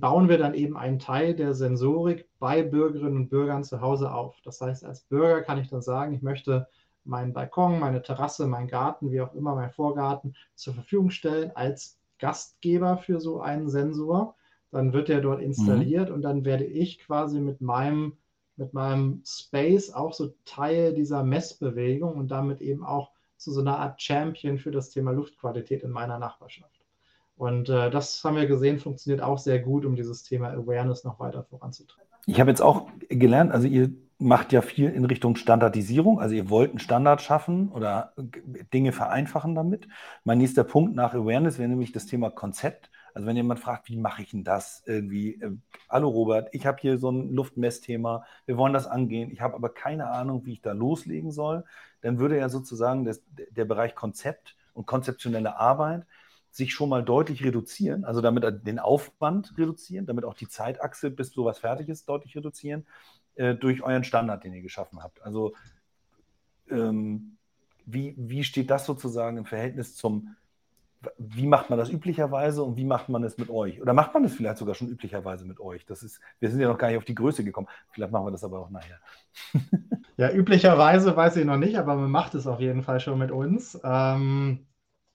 [0.00, 4.40] bauen wir dann eben einen Teil der Sensorik bei Bürgerinnen und Bürgern zu Hause auf.
[4.42, 6.66] Das heißt, als Bürger kann ich dann sagen, ich möchte
[7.04, 11.98] meinen Balkon, meine Terrasse, meinen Garten, wie auch immer, meinen Vorgarten zur Verfügung stellen als
[12.18, 14.34] Gastgeber für so einen Sensor
[14.70, 16.16] dann wird der dort installiert mhm.
[16.16, 18.16] und dann werde ich quasi mit meinem,
[18.56, 23.78] mit meinem Space auch so Teil dieser Messbewegung und damit eben auch zu so einer
[23.78, 26.80] Art Champion für das Thema Luftqualität in meiner Nachbarschaft.
[27.36, 31.20] Und äh, das haben wir gesehen, funktioniert auch sehr gut, um dieses Thema Awareness noch
[31.20, 32.10] weiter voranzutreiben.
[32.26, 36.48] Ich habe jetzt auch gelernt, also ihr macht ja viel in Richtung Standardisierung, also ihr
[36.48, 38.14] wollt einen Standard schaffen oder
[38.72, 39.86] Dinge vereinfachen damit.
[40.24, 42.90] Mein nächster Punkt nach Awareness wäre nämlich das Thema Konzept.
[43.16, 45.40] Also wenn jemand fragt, wie mache ich denn das irgendwie?
[45.40, 45.52] Äh,
[45.88, 49.70] Hallo Robert, ich habe hier so ein Luftmessthema, wir wollen das angehen, ich habe aber
[49.70, 51.64] keine Ahnung, wie ich da loslegen soll,
[52.02, 56.04] dann würde ja sozusagen das, der Bereich Konzept und konzeptionelle Arbeit
[56.50, 61.30] sich schon mal deutlich reduzieren, also damit den Aufwand reduzieren, damit auch die Zeitachse, bis
[61.30, 62.86] sowas fertig ist, deutlich reduzieren,
[63.36, 65.22] äh, durch euren Standard, den ihr geschaffen habt.
[65.22, 65.54] Also
[66.68, 67.38] ähm,
[67.86, 70.36] wie, wie steht das sozusagen im Verhältnis zum
[71.18, 73.80] wie macht man das üblicherweise und wie macht man es mit euch?
[73.80, 75.86] Oder macht man es vielleicht sogar schon üblicherweise mit euch?
[75.86, 77.68] Das ist, wir sind ja noch gar nicht auf die Größe gekommen.
[77.90, 78.98] Vielleicht machen wir das aber auch nachher.
[80.16, 83.30] ja, üblicherweise weiß ich noch nicht, aber man macht es auf jeden Fall schon mit
[83.30, 83.78] uns.
[83.84, 84.66] Ähm,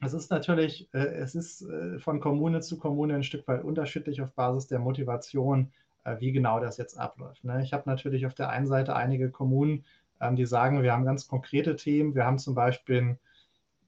[0.02, 4.22] es ist natürlich, äh, es ist äh, von Kommune zu Kommune ein Stück weit unterschiedlich
[4.22, 5.72] auf Basis der Motivation,
[6.04, 7.44] äh, wie genau das jetzt abläuft.
[7.44, 7.62] Ne?
[7.64, 9.86] Ich habe natürlich auf der einen Seite einige Kommunen,
[10.20, 12.16] ähm, die sagen, wir haben ganz konkrete Themen.
[12.16, 13.18] Wir haben zum Beispiel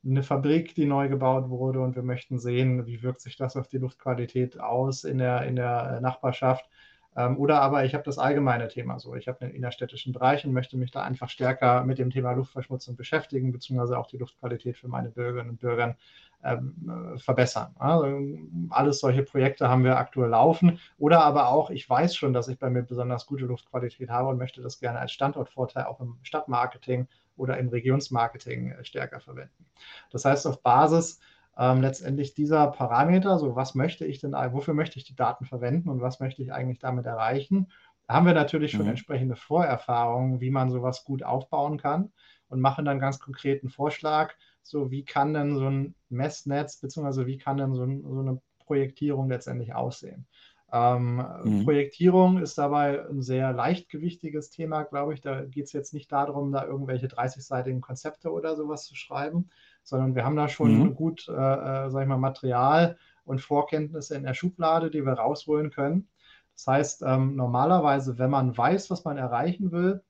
[0.05, 3.67] eine Fabrik, die neu gebaut wurde und wir möchten sehen, wie wirkt sich das auf
[3.67, 6.69] die Luftqualität aus in der, in der Nachbarschaft.
[7.15, 9.15] Ähm, oder aber ich habe das allgemeine Thema so.
[9.15, 12.95] Ich habe einen innerstädtischen Bereich und möchte mich da einfach stärker mit dem Thema Luftverschmutzung
[12.95, 15.95] beschäftigen, beziehungsweise auch die Luftqualität für meine Bürgerinnen und Bürger
[16.43, 17.73] ähm, äh, verbessern.
[17.77, 18.07] Also,
[18.69, 20.79] alles solche Projekte haben wir aktuell laufen.
[20.97, 24.37] Oder aber auch, ich weiß schon, dass ich bei mir besonders gute Luftqualität habe und
[24.37, 29.65] möchte das gerne als Standortvorteil auch im Stadtmarketing oder im Regionsmarketing äh, stärker verwenden.
[30.11, 31.19] Das heißt, auf Basis
[31.57, 35.89] ähm, letztendlich dieser Parameter, so was möchte ich denn, wofür möchte ich die Daten verwenden
[35.89, 37.67] und was möchte ich eigentlich damit erreichen,
[38.07, 38.89] da haben wir natürlich schon mhm.
[38.89, 42.11] entsprechende Vorerfahrungen, wie man sowas gut aufbauen kann
[42.49, 47.37] und machen dann ganz konkreten Vorschlag, so wie kann denn so ein Messnetz, beziehungsweise wie
[47.37, 50.25] kann denn so, ein, so eine Projektierung letztendlich aussehen.
[50.75, 51.65] Ähm, mhm.
[51.65, 55.21] Projektierung ist dabei ein sehr leichtgewichtiges Thema, glaube ich.
[55.21, 59.51] Da geht es jetzt nicht darum, da irgendwelche 30-seitigen Konzepte oder sowas zu schreiben,
[59.83, 60.95] sondern wir haben da schon mhm.
[60.95, 65.69] gut, äh, äh, sag ich mal, Material und Vorkenntnisse in der Schublade, die wir rausholen
[65.69, 66.07] können.
[66.55, 70.01] Das heißt, ähm, normalerweise, wenn man weiß, was man erreichen will,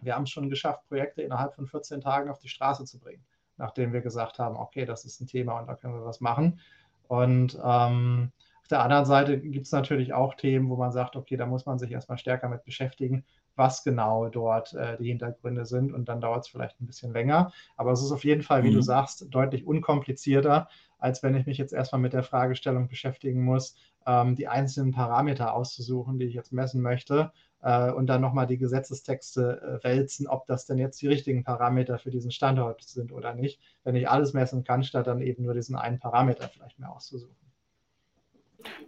[0.00, 3.26] wir haben es schon geschafft, Projekte innerhalb von 14 Tagen auf die Straße zu bringen,
[3.58, 6.60] nachdem wir gesagt haben, okay, das ist ein Thema und da können wir was machen.
[7.08, 8.32] Und ähm,
[8.68, 11.64] auf der anderen Seite gibt es natürlich auch Themen, wo man sagt, okay, da muss
[11.64, 13.24] man sich erstmal stärker mit beschäftigen,
[13.56, 17.50] was genau dort äh, die Hintergründe sind und dann dauert es vielleicht ein bisschen länger.
[17.78, 18.74] Aber es ist auf jeden Fall, wie mhm.
[18.74, 23.74] du sagst, deutlich unkomplizierter, als wenn ich mich jetzt erstmal mit der Fragestellung beschäftigen muss,
[24.04, 28.58] ähm, die einzelnen Parameter auszusuchen, die ich jetzt messen möchte äh, und dann nochmal die
[28.58, 33.32] Gesetzestexte äh, wälzen, ob das denn jetzt die richtigen Parameter für diesen Standort sind oder
[33.32, 36.92] nicht, wenn ich alles messen kann, statt dann eben nur diesen einen Parameter vielleicht mehr
[36.92, 37.47] auszusuchen.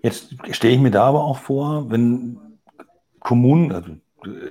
[0.02, 2.38] Jetzt stelle ich mir da aber auch vor, wenn
[3.20, 3.92] Kommunen, also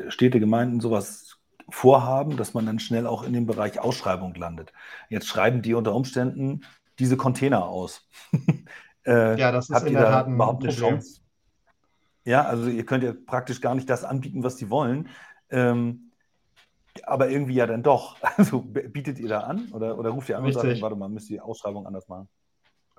[0.10, 1.38] Städte, Gemeinden sowas
[1.70, 4.74] vorhaben, dass man dann schnell auch in dem Bereich Ausschreibung landet.
[5.10, 6.62] Jetzt schreiben die unter Umständen
[6.98, 8.08] diese Container aus.
[9.06, 11.22] äh, ja, das ist in der Tat überhaupt eine Chance.
[12.26, 15.10] Ja, also ihr könnt ja praktisch gar nicht das anbieten, was die wollen.
[15.50, 16.12] Ähm,
[17.04, 18.18] aber irgendwie ja dann doch.
[18.38, 20.64] Also bietet ihr da an oder, oder ruft ihr an Richtig.
[20.64, 22.28] und sagt, warte mal, müsst ihr die Ausschreibung anders machen?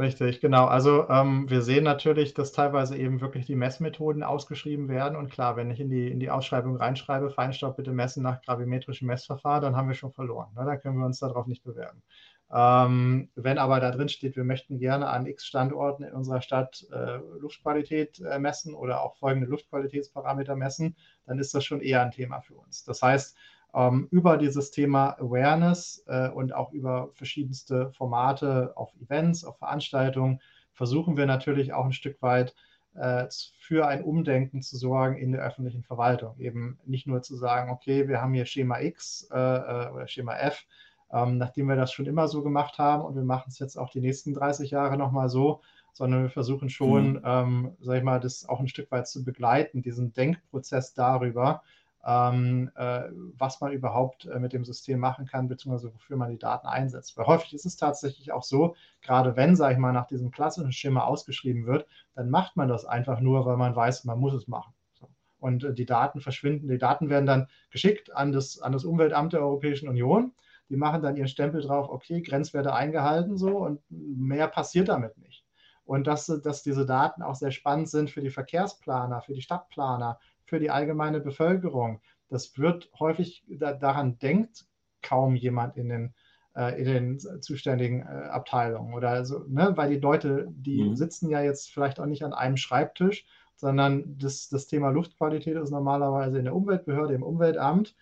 [0.00, 0.64] Richtig, genau.
[0.64, 5.14] Also ähm, wir sehen natürlich, dass teilweise eben wirklich die Messmethoden ausgeschrieben werden.
[5.14, 9.06] Und klar, wenn ich in die, in die Ausschreibung reinschreibe, Feinstaub bitte messen nach gravimetrischem
[9.06, 10.48] Messverfahren, dann haben wir schon verloren.
[10.56, 10.64] Ne?
[10.64, 12.02] Dann können wir uns darauf nicht bewerben.
[12.50, 16.86] Ähm, wenn aber da drin steht, wir möchten gerne an x Standorten in unserer Stadt
[16.90, 20.96] äh, Luftqualität äh, messen oder auch folgende Luftqualitätsparameter messen,
[21.26, 22.84] dann ist das schon eher ein Thema für uns.
[22.84, 23.36] Das heißt,
[23.74, 30.40] ähm, über dieses Thema Awareness äh, und auch über verschiedenste Formate auf Events, auf Veranstaltungen
[30.72, 32.54] versuchen wir natürlich auch ein Stück weit
[32.94, 33.26] äh,
[33.58, 36.38] für ein Umdenken zu sorgen in der öffentlichen Verwaltung.
[36.38, 40.36] Eben nicht nur zu sagen, okay, wir haben hier Schema X äh, äh oder Schema
[40.36, 40.64] F,
[41.12, 43.90] ähm, nachdem wir das schon immer so gemacht haben und wir machen es jetzt auch
[43.90, 45.60] die nächsten 30 Jahre nochmal so,
[45.92, 47.22] sondern wir versuchen schon, mhm.
[47.24, 51.62] ähm, sag ich mal, das auch ein Stück weit zu begleiten, diesen Denkprozess darüber,
[52.04, 53.02] ähm, äh,
[53.36, 57.16] was man überhaupt äh, mit dem System machen kann, beziehungsweise wofür man die Daten einsetzt.
[57.16, 60.72] Weil häufig ist es tatsächlich auch so, gerade wenn, sage ich mal, nach diesem klassischen
[60.72, 64.48] Schema ausgeschrieben wird, dann macht man das einfach nur, weil man weiß, man muss es
[64.48, 64.72] machen.
[64.94, 65.08] So.
[65.38, 69.34] Und äh, die Daten verschwinden, die Daten werden dann geschickt an das, an das Umweltamt
[69.34, 70.32] der Europäischen Union.
[70.70, 75.44] Die machen dann ihren Stempel drauf, okay, Grenzwerte eingehalten so und mehr passiert damit nicht.
[75.84, 80.20] Und dass, dass diese Daten auch sehr spannend sind für die Verkehrsplaner, für die Stadtplaner,
[80.50, 82.00] für die allgemeine Bevölkerung.
[82.28, 84.66] Das wird häufig, da, daran denkt
[85.00, 86.14] kaum jemand in den,
[86.56, 89.72] äh, in den zuständigen äh, Abteilungen oder so, ne?
[89.76, 90.96] weil die Leute, die mhm.
[90.96, 93.24] sitzen ja jetzt vielleicht auch nicht an einem Schreibtisch,
[93.54, 97.94] sondern das, das Thema Luftqualität ist normalerweise in der Umweltbehörde, im Umweltamt.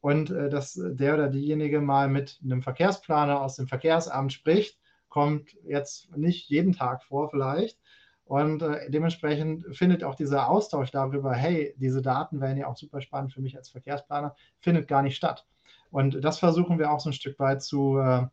[0.00, 4.78] Und äh, dass der oder diejenige mal mit einem Verkehrsplaner aus dem Verkehrsamt spricht,
[5.08, 7.78] kommt jetzt nicht jeden Tag vor vielleicht.
[8.26, 13.00] Und äh, dementsprechend findet auch dieser Austausch darüber, hey, diese Daten wären ja auch super
[13.00, 15.46] spannend für mich als Verkehrsplaner, findet gar nicht statt.
[15.92, 18.26] Und das versuchen wir auch so ein Stück weit zu, äh,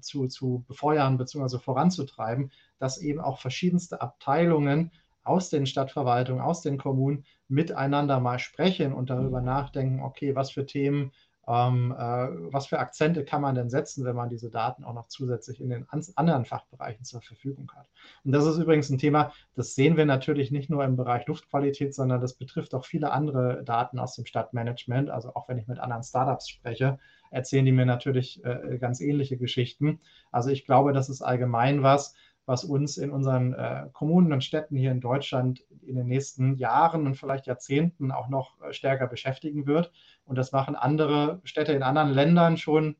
[0.00, 1.58] zu, zu befeuern bzw.
[1.58, 4.92] voranzutreiben, dass eben auch verschiedenste Abteilungen
[5.24, 10.66] aus den Stadtverwaltungen, aus den Kommunen miteinander mal sprechen und darüber nachdenken, okay, was für
[10.66, 11.10] Themen
[11.48, 15.08] ähm, äh, was für Akzente kann man denn setzen, wenn man diese Daten auch noch
[15.08, 15.86] zusätzlich in den
[16.16, 17.86] anderen Fachbereichen zur Verfügung hat?
[18.24, 21.94] Und das ist übrigens ein Thema, das sehen wir natürlich nicht nur im Bereich Luftqualität,
[21.94, 25.10] sondern das betrifft auch viele andere Daten aus dem Stadtmanagement.
[25.10, 26.98] Also auch wenn ich mit anderen Startups spreche,
[27.30, 30.00] erzählen die mir natürlich äh, ganz ähnliche Geschichten.
[30.30, 32.14] Also ich glaube, das ist allgemein was,
[32.50, 37.06] was uns in unseren äh, Kommunen und Städten hier in Deutschland in den nächsten Jahren
[37.06, 39.92] und vielleicht Jahrzehnten auch noch äh, stärker beschäftigen wird.
[40.24, 42.96] Und das machen andere Städte in anderen Ländern schon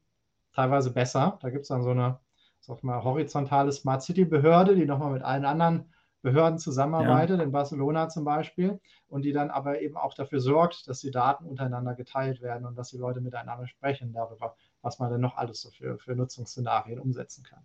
[0.53, 1.40] teilweise besser.
[1.42, 2.20] Da gibt es dann so eine
[2.61, 5.92] sag mal, horizontale Smart City Behörde, die nochmal mit allen anderen
[6.22, 7.42] Behörden zusammenarbeitet, ja.
[7.42, 8.78] in Barcelona zum Beispiel,
[9.09, 12.78] und die dann aber eben auch dafür sorgt, dass die Daten untereinander geteilt werden und
[12.78, 17.01] dass die Leute miteinander sprechen darüber, was man denn noch alles so für, für Nutzungsszenarien
[17.01, 17.64] umsetzen kann.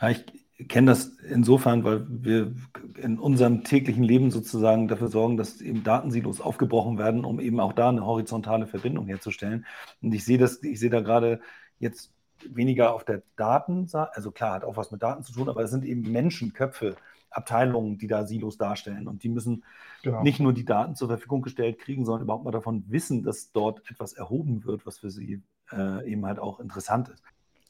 [0.00, 0.24] Ja, ich
[0.68, 2.52] kenne das insofern, weil wir
[2.96, 7.72] in unserem täglichen Leben sozusagen dafür sorgen, dass eben Datensilos aufgebrochen werden, um eben auch
[7.72, 9.66] da eine horizontale Verbindung herzustellen.
[10.02, 11.40] Und ich sehe das, ich sehe da gerade
[11.78, 12.12] jetzt
[12.44, 15.70] weniger auf der Datenseite, also klar, hat auch was mit Daten zu tun, aber es
[15.70, 16.96] sind eben Menschenköpfe,
[17.30, 19.06] Abteilungen, die da Silos darstellen.
[19.06, 19.64] Und die müssen
[20.02, 20.22] genau.
[20.22, 23.82] nicht nur die Daten zur Verfügung gestellt kriegen, sondern überhaupt mal davon wissen, dass dort
[23.90, 27.22] etwas erhoben wird, was für sie äh, eben halt auch interessant ist.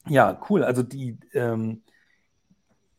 [0.07, 0.65] Ja, cool.
[0.65, 1.83] Also die, ähm,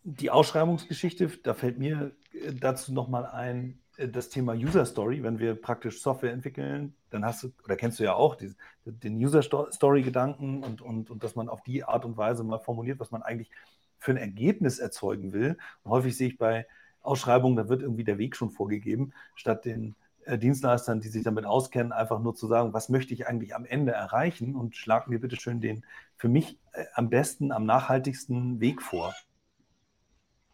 [0.04, 5.40] die Ausschreibungsgeschichte, da fällt mir äh, dazu nochmal ein, äh, das Thema User Story, wenn
[5.40, 8.54] wir praktisch Software entwickeln, dann hast du, oder kennst du ja auch, die,
[8.86, 13.00] den User Story-Gedanken und, und, und dass man auf die Art und Weise mal formuliert,
[13.00, 13.50] was man eigentlich
[13.98, 15.58] für ein Ergebnis erzeugen will.
[15.84, 16.66] Und häufig sehe ich bei
[17.02, 19.96] Ausschreibungen, da wird irgendwie der Weg schon vorgegeben, statt den
[20.38, 23.92] Dienstleistern, die sich damit auskennen, einfach nur zu sagen, was möchte ich eigentlich am Ende
[23.92, 28.82] erreichen und schlag mir bitte schön den für mich äh, am besten, am nachhaltigsten Weg
[28.82, 29.14] vor.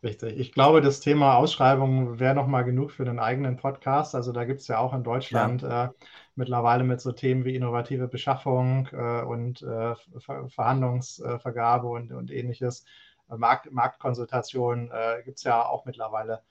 [0.05, 0.37] Richtig.
[0.37, 4.13] Ich glaube, das Thema Ausschreibung wäre noch mal genug für den eigenen Podcast.
[4.13, 5.85] Also da gibt es ja auch in Deutschland ja.
[5.85, 5.89] äh,
[6.35, 12.85] mittlerweile mit so Themen wie innovative Beschaffung äh, und äh, Ver Verhandlungsvergabe und, und ähnliches,
[13.31, 16.43] äh, Markt, Marktkonsultation, äh, gibt es ja auch mittlerweile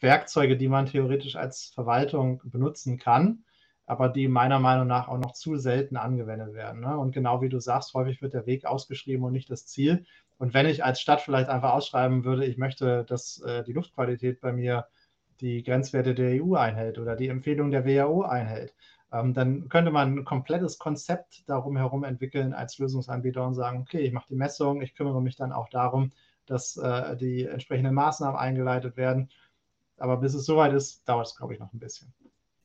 [0.00, 3.44] Werkzeuge, die man theoretisch als Verwaltung benutzen kann,
[3.86, 6.80] aber die meiner Meinung nach auch noch zu selten angewendet werden.
[6.80, 6.96] Ne?
[6.96, 10.04] Und genau wie du sagst, häufig wird der Weg ausgeschrieben und nicht das Ziel.
[10.38, 14.40] Und wenn ich als Stadt vielleicht einfach ausschreiben würde, ich möchte, dass äh, die Luftqualität
[14.40, 14.86] bei mir
[15.40, 18.74] die Grenzwerte der EU einhält oder die Empfehlung der WHO einhält,
[19.12, 24.00] ähm, dann könnte man ein komplettes Konzept darum herum entwickeln als Lösungsanbieter und sagen, okay,
[24.00, 26.10] ich mache die Messung, ich kümmere mich dann auch darum,
[26.46, 29.30] dass äh, die entsprechenden Maßnahmen eingeleitet werden.
[30.00, 32.12] Aber bis es soweit ist, dauert es, glaube ich, noch ein bisschen.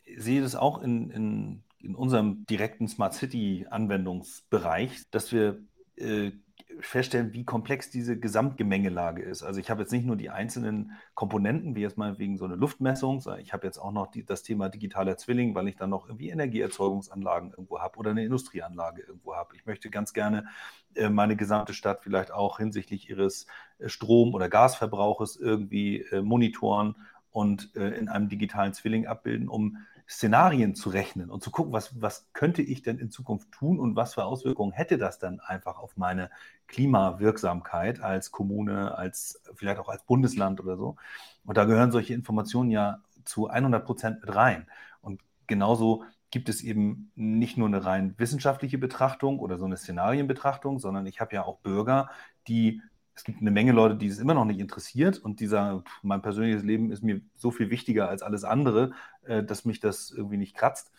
[0.04, 5.60] Ich sehe das auch in, in, in unserem direkten Smart City-Anwendungsbereich, dass wir
[5.98, 6.32] äh,
[6.80, 9.44] feststellen, wie komplex diese Gesamtgemengelage ist.
[9.44, 12.56] Also ich habe jetzt nicht nur die einzelnen Komponenten, wie jetzt mal wegen so eine
[12.56, 16.08] Luftmessung, ich habe jetzt auch noch die, das Thema digitaler Zwilling, weil ich dann noch
[16.08, 19.56] irgendwie Energieerzeugungsanlagen irgendwo habe oder eine Industrieanlage irgendwo habe.
[19.56, 20.48] Ich möchte ganz gerne
[20.96, 23.48] äh, meine gesamte Stadt vielleicht auch hinsichtlich ihres
[23.80, 26.96] äh, Strom- oder Gasverbrauches irgendwie äh, monitoren
[27.36, 32.02] und äh, in einem digitalen Zwilling abbilden, um Szenarien zu rechnen und zu gucken, was,
[32.02, 35.78] was könnte ich denn in Zukunft tun und was für Auswirkungen hätte das dann einfach
[35.78, 36.30] auf meine
[36.68, 40.96] Klimawirksamkeit als Kommune, als vielleicht auch als Bundesland oder so.
[41.44, 44.68] Und da gehören solche Informationen ja zu 100 Prozent mit rein.
[45.02, 50.80] Und genauso gibt es eben nicht nur eine rein wissenschaftliche Betrachtung oder so eine Szenarienbetrachtung,
[50.80, 52.10] sondern ich habe ja auch Bürger,
[52.48, 52.82] die
[53.16, 56.22] es gibt eine Menge Leute, die es immer noch nicht interessiert und die sagen, mein
[56.22, 58.92] persönliches Leben ist mir so viel wichtiger als alles andere,
[59.24, 60.92] äh, dass mich das irgendwie nicht kratzt.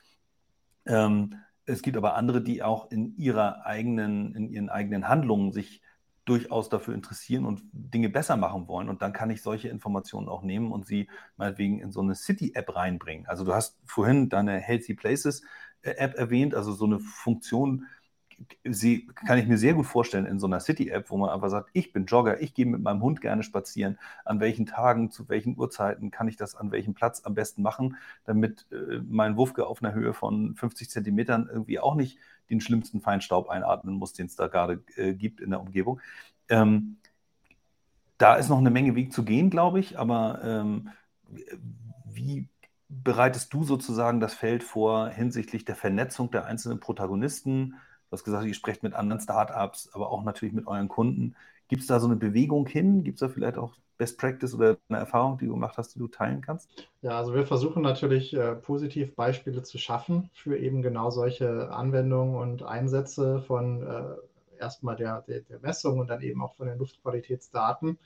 [0.87, 1.35] Ähm,
[1.67, 5.83] es gibt aber andere, die auch in ihrer eigenen, in ihren eigenen Handlungen sich
[6.25, 8.89] durchaus dafür interessieren und Dinge besser machen wollen.
[8.89, 12.75] Und dann kann ich solche Informationen auch nehmen und sie meinetwegen in so eine City-App
[12.75, 13.27] reinbringen.
[13.27, 17.87] Also du hast vorhin deine Healthy Places-App äh, erwähnt, also so eine Funktion,
[18.65, 21.71] sie kann ich mir sehr gut vorstellen in so einer City-App, wo man einfach sagt,
[21.73, 23.99] ich bin Jogger, ich gehe mit meinem Hund gerne spazieren.
[24.25, 27.97] An welchen Tagen, zu welchen Uhrzeiten kann ich das an welchem Platz am besten machen,
[28.25, 32.19] damit äh, mein Wufke auf einer Höhe von 50 Zentimetern irgendwie auch nicht
[32.51, 36.01] den schlimmsten Feinstaub einatmen muss, den es da gerade äh, gibt in der Umgebung.
[36.49, 36.99] Ähm,
[38.19, 40.91] da ist noch eine Menge Weg zu gehen, glaube ich, aber ähm,
[42.05, 42.49] wie
[42.89, 47.75] bereitest du sozusagen das Feld vor hinsichtlich der Vernetzung der einzelnen Protagonisten?
[48.09, 51.35] Du hast gesagt, ihr sprecht mit anderen Startups, aber auch natürlich mit euren Kunden.
[51.69, 53.03] Gibt es da so eine Bewegung hin?
[53.03, 55.99] Gibt es da vielleicht auch Best Practice oder eine Erfahrung, die du gemacht hast, die
[55.99, 56.71] du teilen kannst?
[57.03, 62.37] Ja, also wir versuchen natürlich äh, positiv Beispiele zu schaffen für eben genau solche Anwendungen
[62.37, 66.79] und Einsätze von äh, erstmal der, der, der, Messung und dann eben auch von den
[66.79, 67.99] Luftqualitätsdaten.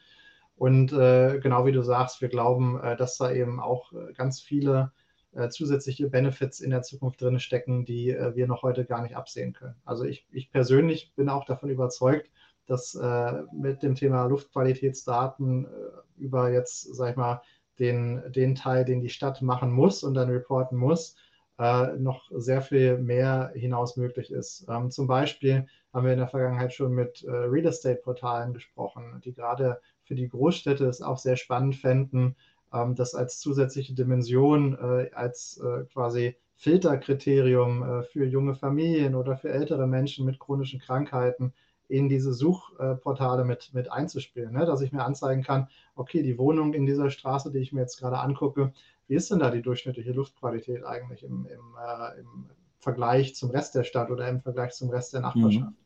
[0.57, 4.41] Und äh, genau wie du sagst, wir glauben, äh, dass da eben auch äh, ganz
[4.41, 4.93] viele
[5.33, 9.15] äh, zusätzliche Benefits in der Zukunft drin stecken, die äh, wir noch heute gar nicht
[9.17, 9.77] absehen können.
[9.85, 12.31] Also ich, ich persönlich bin auch davon überzeugt,
[12.67, 15.69] dass äh, mit dem Thema Luftqualitätsdaten
[16.17, 17.43] über jetzt, sag ich mal,
[17.79, 21.17] den, den Teil, den die Stadt machen muss und dann reporten muss,
[21.99, 24.65] noch sehr viel mehr hinaus möglich ist.
[24.71, 29.79] Ähm, zum Beispiel haben wir in der Vergangenheit schon mit Real Estate-Portalen gesprochen, die gerade
[30.05, 32.35] für die Großstädte es auch sehr spannend fänden,
[32.73, 39.37] ähm, das als zusätzliche Dimension, äh, als äh, quasi Filterkriterium äh, für junge Familien oder
[39.37, 41.55] für ältere Menschen mit chronischen Krankheiten
[41.89, 44.65] in diese Suchportale mit, mit einzuspielen, ne?
[44.65, 47.99] dass ich mir anzeigen kann, okay, die Wohnung in dieser Straße, die ich mir jetzt
[47.99, 48.73] gerade angucke,
[49.09, 53.75] wie ist denn da die durchschnittliche Luftqualität eigentlich im, im, äh, im Vergleich zum Rest
[53.75, 55.71] der Stadt oder im Vergleich zum Rest der Nachbarschaft?
[55.71, 55.77] Mhm.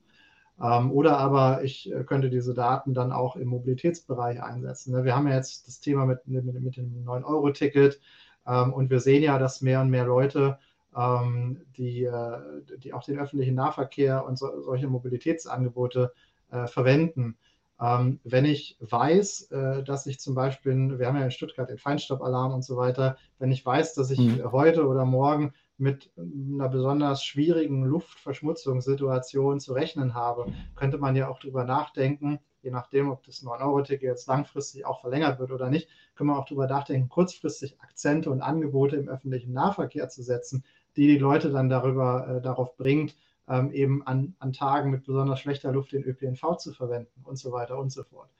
[0.63, 4.95] Ähm, oder aber ich äh, könnte diese Daten dann auch im Mobilitätsbereich einsetzen.
[4.95, 5.05] Ne?
[5.05, 8.01] Wir haben ja jetzt das Thema mit, mit, mit dem 9-Euro-Ticket
[8.47, 10.59] ähm, und wir sehen ja, dass mehr und mehr Leute,
[10.97, 12.39] ähm, die, äh,
[12.79, 16.13] die auch den öffentlichen Nahverkehr und so, solche Mobilitätsangebote
[16.51, 17.37] äh, verwenden.
[17.77, 19.49] wenn ich weiß,
[19.85, 23.51] dass ich zum Beispiel, wir haben ja in Stuttgart den Feinstaubalarm und so weiter, wenn
[23.51, 24.53] ich weiß, dass ich mhm.
[24.53, 30.47] heute oder morgen mit einer besonders schwierigen Luftverschmutzungssituation zu rechnen habe,
[30.77, 35.39] könnte man ja auch darüber nachdenken, je nachdem, ob das 9-Euro-Ticket jetzt langfristig auch verlängert
[35.39, 40.09] wird oder nicht, können wir auch darüber nachdenken, kurzfristig Akzente und Angebote im öffentlichen Nahverkehr
[40.09, 40.65] zu setzen,
[40.97, 43.17] die die Leute dann darüber, äh, darauf bringt,
[43.49, 47.53] ähm, eben an, an Tagen mit besonders schlechter Luft den ÖPNV zu verwenden und so
[47.53, 48.31] weiter und so fort.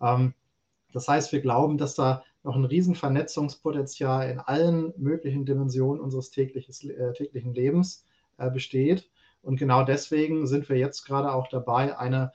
[0.00, 0.34] Ähm,
[0.92, 6.82] das heißt, wir glauben, dass da noch ein Riesenvernetzungspotenzial in allen möglichen Dimensionen unseres tägliches,
[6.84, 8.06] äh, täglichen Lebens
[8.38, 9.10] äh, besteht.
[9.42, 12.32] Und genau deswegen sind wir jetzt gerade auch dabei, eine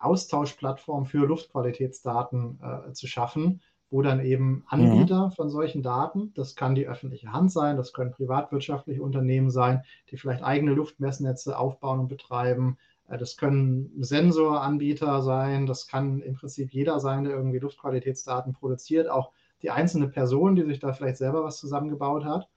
[0.00, 5.32] Austauschplattform für Luftqualitätsdaten äh, zu schaffen, wo dann eben Anbieter mhm.
[5.32, 10.16] von solchen Daten, das kann die öffentliche Hand sein, das können privatwirtschaftliche Unternehmen sein, die
[10.16, 16.72] vielleicht eigene Luftmessnetze aufbauen und betreiben, äh, das können Sensoranbieter sein, das kann im Prinzip
[16.72, 19.30] jeder sein, der irgendwie Luftqualitätsdaten produziert, auch
[19.62, 22.48] die einzelne Person, die sich da vielleicht selber was zusammengebaut hat.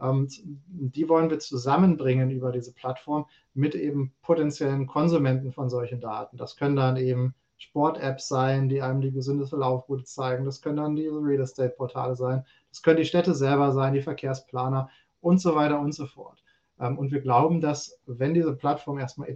[0.00, 0.28] Ähm,
[0.66, 6.36] die wollen wir zusammenbringen über diese Plattform mit eben potenziellen Konsumenten von solchen Daten.
[6.36, 10.44] Das können dann eben Sport-Apps sein, die einem die gesündeste Laufroute zeigen.
[10.44, 12.44] Das können dann die Real Estate-Portale sein.
[12.70, 14.88] Das können die Städte selber sein, die Verkehrsplaner
[15.20, 16.42] und so weiter und so fort.
[16.80, 19.28] Ähm, und wir glauben, dass wenn diese Plattform erstmal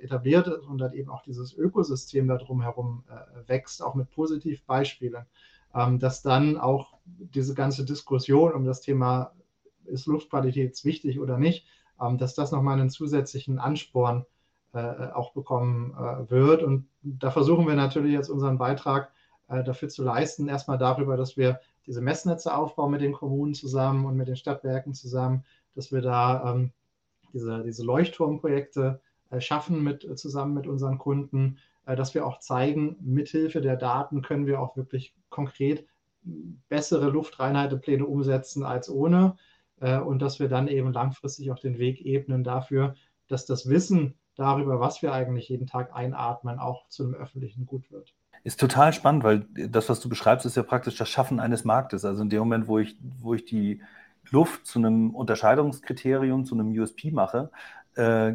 [0.00, 5.14] etabliert ist und dann eben auch dieses Ökosystem da drumherum äh, wächst, auch mit Positivbeispielen,
[5.16, 5.26] ähm,
[5.72, 9.32] dass dann auch diese ganze Diskussion um das Thema,
[9.84, 11.66] ist Luftqualität wichtig oder nicht,
[12.00, 14.24] ähm, dass das nochmal einen zusätzlichen Ansporn
[14.72, 16.62] äh, auch bekommen äh, wird.
[16.62, 19.12] Und da versuchen wir natürlich jetzt unseren Beitrag
[19.48, 24.16] dafür zu leisten, erstmal darüber, dass wir diese Messnetze aufbauen mit den Kommunen zusammen und
[24.16, 25.44] mit den Stadtwerken zusammen,
[25.76, 26.72] dass wir da ähm,
[27.32, 29.00] diese, diese Leuchtturmprojekte
[29.30, 33.76] äh, schaffen mit, äh, zusammen mit unseren Kunden, äh, dass wir auch zeigen, mithilfe der
[33.76, 35.86] Daten können wir auch wirklich konkret
[36.68, 39.36] bessere Luftreinhaltepläne umsetzen als ohne
[39.80, 42.94] äh, und dass wir dann eben langfristig auch den Weg ebnen dafür,
[43.28, 47.90] dass das Wissen darüber, was wir eigentlich jeden Tag einatmen, auch zu einem öffentlichen Gut
[47.90, 48.14] wird.
[48.44, 52.04] Ist total spannend, weil das, was du beschreibst, ist ja praktisch das Schaffen eines Marktes.
[52.04, 53.80] Also in dem Moment, wo ich, wo ich die
[54.30, 57.50] Luft zu einem Unterscheidungskriterium, zu einem USP mache,
[57.94, 58.34] äh,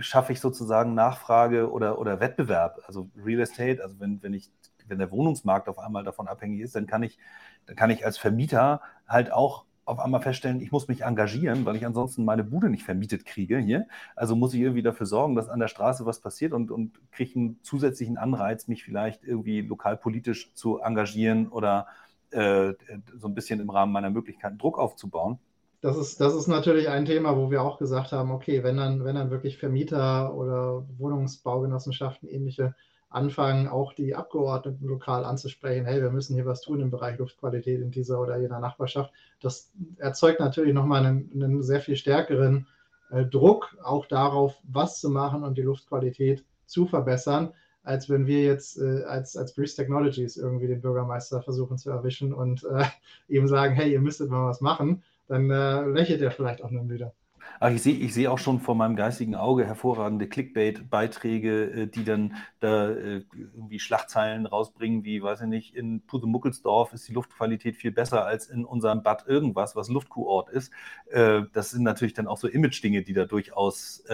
[0.00, 4.50] schaffe ich sozusagen Nachfrage oder, oder Wettbewerb, also Real Estate, also wenn, wenn ich
[4.88, 7.18] wenn der Wohnungsmarkt auf einmal davon abhängig ist, dann kann ich,
[7.66, 11.76] dann kann ich als Vermieter halt auch auf einmal feststellen, ich muss mich engagieren, weil
[11.76, 13.86] ich ansonsten meine Bude nicht vermietet kriege hier.
[14.16, 17.38] Also muss ich irgendwie dafür sorgen, dass an der Straße was passiert und, und kriege
[17.38, 21.86] einen zusätzlichen Anreiz, mich vielleicht irgendwie lokalpolitisch zu engagieren oder
[22.30, 22.72] äh,
[23.16, 25.38] so ein bisschen im Rahmen meiner Möglichkeiten Druck aufzubauen.
[25.80, 29.04] Das ist, das ist natürlich ein Thema, wo wir auch gesagt haben, okay, wenn dann,
[29.04, 32.74] wenn dann wirklich Vermieter oder Wohnungsbaugenossenschaften ähnliche
[33.08, 37.80] anfangen, auch die Abgeordneten lokal anzusprechen, hey, wir müssen hier was tun im Bereich Luftqualität
[37.80, 39.12] in dieser oder jener Nachbarschaft.
[39.40, 42.66] Das erzeugt natürlich nochmal einen, einen sehr viel stärkeren
[43.10, 47.52] äh, Druck auch darauf, was zu machen und die Luftqualität zu verbessern
[47.86, 52.34] als wenn wir jetzt äh, als, als Breeze Technologies irgendwie den Bürgermeister versuchen zu erwischen
[52.34, 52.84] und äh,
[53.28, 56.88] ihm sagen, hey, ihr müsstet mal was machen, dann äh, lächelt er vielleicht auch nur
[56.88, 57.12] wieder.
[57.60, 62.04] Ach, ich sehe ich seh auch schon vor meinem geistigen Auge hervorragende Clickbait-Beiträge, äh, die
[62.04, 67.76] dann da äh, irgendwie Schlagzeilen rausbringen, wie, weiß ich nicht, in Pudemuckelsdorf ist die Luftqualität
[67.76, 70.72] viel besser als in unserem Bad irgendwas, was Luftkuhort ist.
[71.06, 74.04] Äh, das sind natürlich dann auch so Image-Dinge, die da durchaus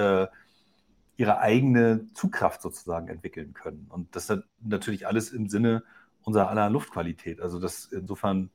[1.16, 3.86] ihre eigene Zugkraft sozusagen entwickeln können.
[3.90, 5.84] Und das ist natürlich alles im Sinne
[6.22, 7.40] unserer aller Luftqualität.
[7.40, 8.50] Also das insofern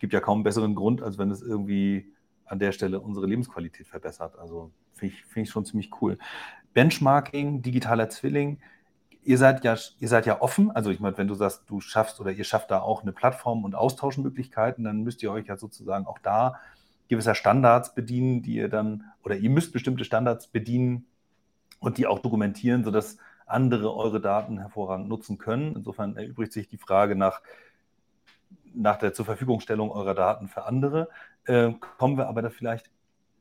[0.00, 2.12] gibt ja kaum einen besseren Grund, als wenn es irgendwie
[2.44, 4.38] an der Stelle unsere Lebensqualität verbessert.
[4.38, 6.18] Also finde ich, find ich schon ziemlich cool.
[6.74, 8.58] Benchmarking, digitaler Zwilling,
[9.22, 10.70] ihr seid ja, ihr seid ja offen.
[10.70, 13.64] Also ich meine, wenn du sagst, du schaffst oder ihr schafft da auch eine Plattform
[13.64, 16.60] und Austauschmöglichkeiten, dann müsst ihr euch ja sozusagen auch da
[17.08, 21.06] gewisser Standards bedienen, die ihr dann, oder ihr müsst bestimmte Standards bedienen,
[21.80, 25.74] und die auch dokumentieren, sodass andere eure Daten hervorragend nutzen können.
[25.76, 27.40] Insofern erübrigt sich die Frage nach,
[28.74, 31.08] nach der zur Verfügungstellung eurer Daten für andere.
[31.44, 32.90] Äh, kommen wir aber da vielleicht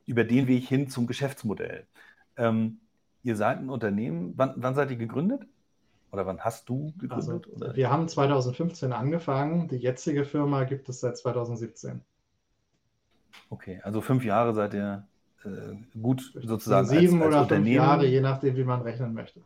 [0.06, 1.86] über den Weg hin zum Geschäftsmodell.
[2.38, 2.80] Ähm,
[3.24, 5.46] ihr seid ein Unternehmen, wann, wann, seid ihr gegründet?
[6.12, 7.48] Oder wann hast du gegründet?
[7.54, 9.68] Also, wir haben 2015 angefangen.
[9.68, 12.02] Die jetzige Firma gibt es seit 2017.
[13.50, 15.06] Okay, also fünf Jahre seid ihr
[15.44, 16.88] äh, gut sozusagen.
[16.88, 19.42] Sieben als, als oder fünf Jahre, je nachdem, wie man rechnen möchte.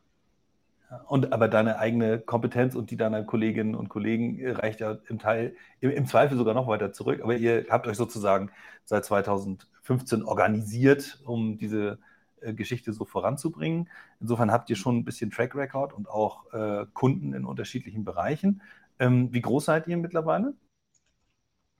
[1.07, 5.55] Und aber deine eigene Kompetenz und die deiner Kolleginnen und Kollegen reicht ja im Teil,
[5.79, 7.21] im, im, Zweifel sogar noch weiter zurück.
[7.23, 8.51] Aber ihr habt euch sozusagen
[8.83, 11.99] seit 2015 organisiert, um diese
[12.41, 13.89] äh, Geschichte so voranzubringen.
[14.19, 18.61] Insofern habt ihr schon ein bisschen Track Record und auch äh, Kunden in unterschiedlichen Bereichen.
[18.99, 20.53] Ähm, wie groß seid ihr mittlerweile?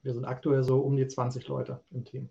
[0.04, 2.30] Wir sind aktuell so um die 20 Leute im Team.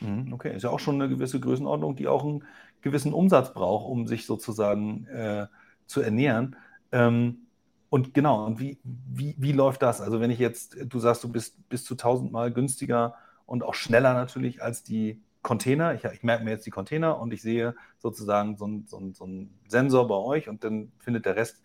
[0.00, 2.44] Mhm, okay, ist ja auch schon eine gewisse Größenordnung, die auch einen
[2.82, 5.46] gewissen Umsatz braucht, um sich sozusagen äh,
[5.86, 6.56] zu ernähren.
[6.92, 7.46] Ähm,
[7.88, 10.00] und genau, und wie, wie, wie läuft das?
[10.00, 13.14] Also wenn ich jetzt, du sagst, du bist bis zu 1000 Mal günstiger
[13.46, 15.94] und auch schneller natürlich als die Container.
[15.94, 19.24] Ich, ich merke mir jetzt die Container und ich sehe sozusagen so einen so so
[19.24, 21.62] ein Sensor bei euch und dann findet der Rest,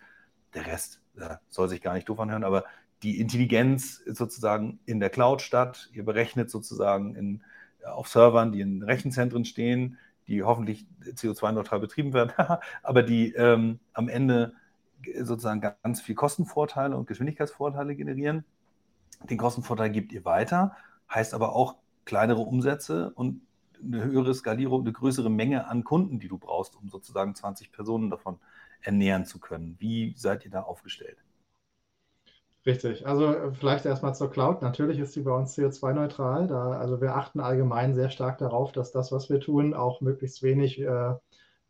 [0.54, 2.64] der Rest, ja, soll sich gar nicht doof anhören, aber
[3.02, 5.90] die Intelligenz sozusagen in der Cloud statt.
[5.92, 7.42] Ihr berechnet sozusagen in,
[7.86, 12.32] auf Servern, die in Rechenzentren stehen, die hoffentlich CO2-neutral betrieben werden,
[12.82, 14.54] aber die ähm, am Ende
[15.20, 18.44] sozusagen ganz viel Kostenvorteile und Geschwindigkeitsvorteile generieren.
[19.28, 20.76] Den Kostenvorteil gebt ihr weiter,
[21.10, 23.42] heißt aber auch kleinere Umsätze und
[23.84, 28.10] eine höhere Skalierung, eine größere Menge an Kunden, die du brauchst, um sozusagen 20 Personen
[28.10, 28.38] davon
[28.80, 29.76] ernähren zu können.
[29.78, 31.18] Wie seid ihr da aufgestellt?
[32.64, 33.06] Richtig.
[33.06, 34.62] Also äh, vielleicht erstmal zur Cloud.
[34.62, 36.52] Natürlich ist sie bei uns CO2-neutral.
[36.52, 40.80] also wir achten allgemein sehr stark darauf, dass das, was wir tun, auch möglichst wenig
[40.80, 41.14] äh,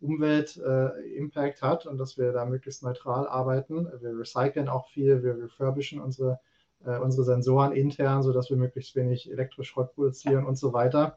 [0.02, 3.88] Umwelt-Impact äh, hat und dass wir da möglichst neutral arbeiten.
[4.00, 6.40] Wir recyceln auch viel, wir refurbischen unsere,
[6.84, 11.16] äh, unsere Sensoren intern, sodass wir möglichst wenig Elektroschrott produzieren und so weiter.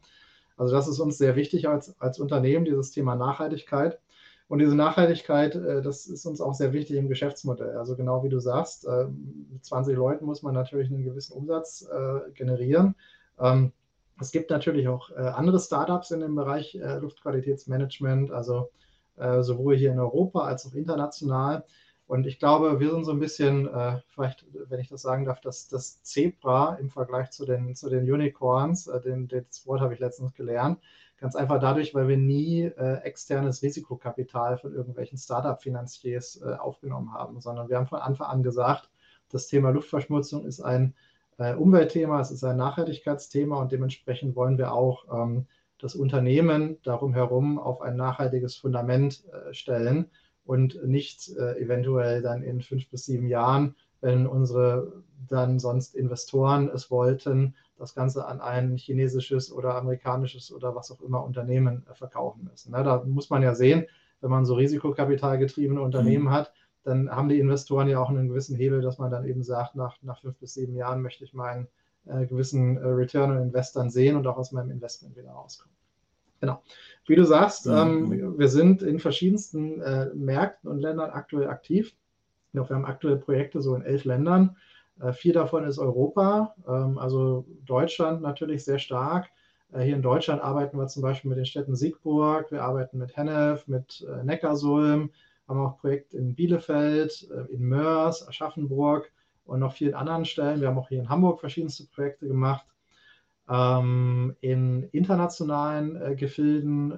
[0.56, 4.00] Also das ist uns sehr wichtig als, als Unternehmen, dieses Thema Nachhaltigkeit.
[4.48, 7.78] Und diese Nachhaltigkeit, äh, das ist uns auch sehr wichtig im Geschäftsmodell.
[7.78, 9.06] Also genau wie du sagst, äh,
[9.52, 12.96] mit 20 Leuten muss man natürlich einen gewissen Umsatz äh, generieren.
[13.40, 13.72] Ähm,
[14.20, 18.70] es gibt natürlich auch andere Startups in dem Bereich Luftqualitätsmanagement, also
[19.42, 21.66] sowohl hier in Europa als auch international.
[22.08, 23.70] Und ich glaube, wir sind so ein bisschen,
[24.08, 28.10] vielleicht, wenn ich das sagen darf, das, das Zebra im Vergleich zu den, zu den
[28.10, 28.86] Unicorns.
[28.86, 30.80] Das Wort habe ich letztens gelernt.
[31.18, 37.40] Ganz einfach dadurch, weil wir nie äh, externes Risikokapital von irgendwelchen Startup-Finanziers äh, aufgenommen haben,
[37.40, 38.90] sondern wir haben von Anfang an gesagt,
[39.30, 40.94] das Thema Luftverschmutzung ist ein
[41.38, 45.48] äh, Umweltthema, es ist ein Nachhaltigkeitsthema und dementsprechend wollen wir auch ähm,
[45.80, 50.10] das Unternehmen darum herum auf ein nachhaltiges Fundament äh, stellen
[50.46, 56.70] und nicht äh, eventuell dann in fünf bis sieben Jahren, wenn unsere dann sonst Investoren
[56.70, 61.94] es wollten, das Ganze an ein chinesisches oder amerikanisches oder was auch immer Unternehmen äh,
[61.94, 62.72] verkaufen müssen.
[62.72, 63.86] Da muss man ja sehen,
[64.22, 66.32] wenn man so risikokapitalgetriebene Unternehmen mhm.
[66.32, 66.54] hat,
[66.84, 69.98] dann haben die Investoren ja auch einen gewissen Hebel, dass man dann eben sagt, nach,
[70.04, 71.68] nach fünf bis sieben Jahren möchte ich meinen
[72.06, 75.76] äh, gewissen äh, Return on Investment sehen und auch aus meinem Investment wieder rauskommen.
[76.40, 76.62] Genau.
[77.08, 77.74] Wie du sagst, mhm.
[77.74, 81.96] ähm, wir sind in verschiedensten äh, Märkten und Ländern aktuell aktiv.
[82.52, 84.56] Wir haben aktuelle Projekte so in elf Ländern.
[85.00, 89.30] Äh, vier davon ist Europa, ähm, also Deutschland natürlich sehr stark.
[89.72, 93.16] Äh, hier in Deutschland arbeiten wir zum Beispiel mit den Städten Siegburg, wir arbeiten mit
[93.18, 95.12] Hennef, mit äh, Neckarsulm,
[95.48, 99.12] haben auch ein Projekt in Bielefeld, in Mörs, Aschaffenburg
[99.44, 100.60] und noch vielen anderen Stellen.
[100.60, 102.66] Wir haben auch hier in Hamburg verschiedenste Projekte gemacht.
[103.48, 106.90] Ähm, in internationalen Gefilden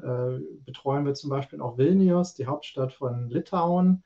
[0.64, 4.06] betreuen wir zum Beispiel auch Vilnius, die Hauptstadt von Litauen,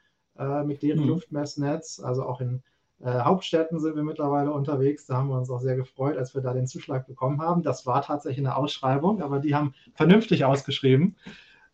[0.65, 1.09] mit deren mhm.
[1.09, 2.63] Luftmessnetz, also auch in
[3.03, 5.05] Hauptstädten sind wir mittlerweile unterwegs.
[5.07, 7.63] Da haben wir uns auch sehr gefreut, als wir da den Zuschlag bekommen haben.
[7.63, 11.15] Das war tatsächlich eine Ausschreibung, aber die haben vernünftig ausgeschrieben.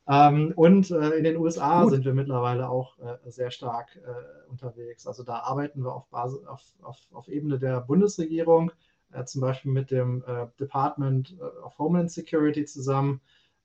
[0.09, 1.91] Ähm, und äh, in den USA Gut.
[1.91, 5.05] sind wir mittlerweile auch äh, sehr stark äh, unterwegs.
[5.05, 8.71] Also da arbeiten wir auf, Basis, auf, auf, auf Ebene der Bundesregierung,
[9.11, 13.19] äh, zum Beispiel mit dem äh, Department of Homeland Security zusammen.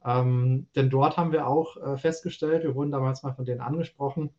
[0.04, 4.30] Ähm, denn dort haben wir auch festgestellt, wir wurden damals mal von denen angesprochen,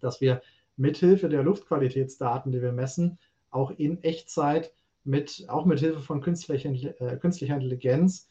[0.00, 0.42] dass wir
[0.76, 3.18] mithilfe der Luftqualitätsdaten, die wir messen,
[3.50, 4.72] auch in Echtzeit
[5.04, 8.28] mit, auch mit Hilfe von künstlicher, äh, künstlicher Intelligenz,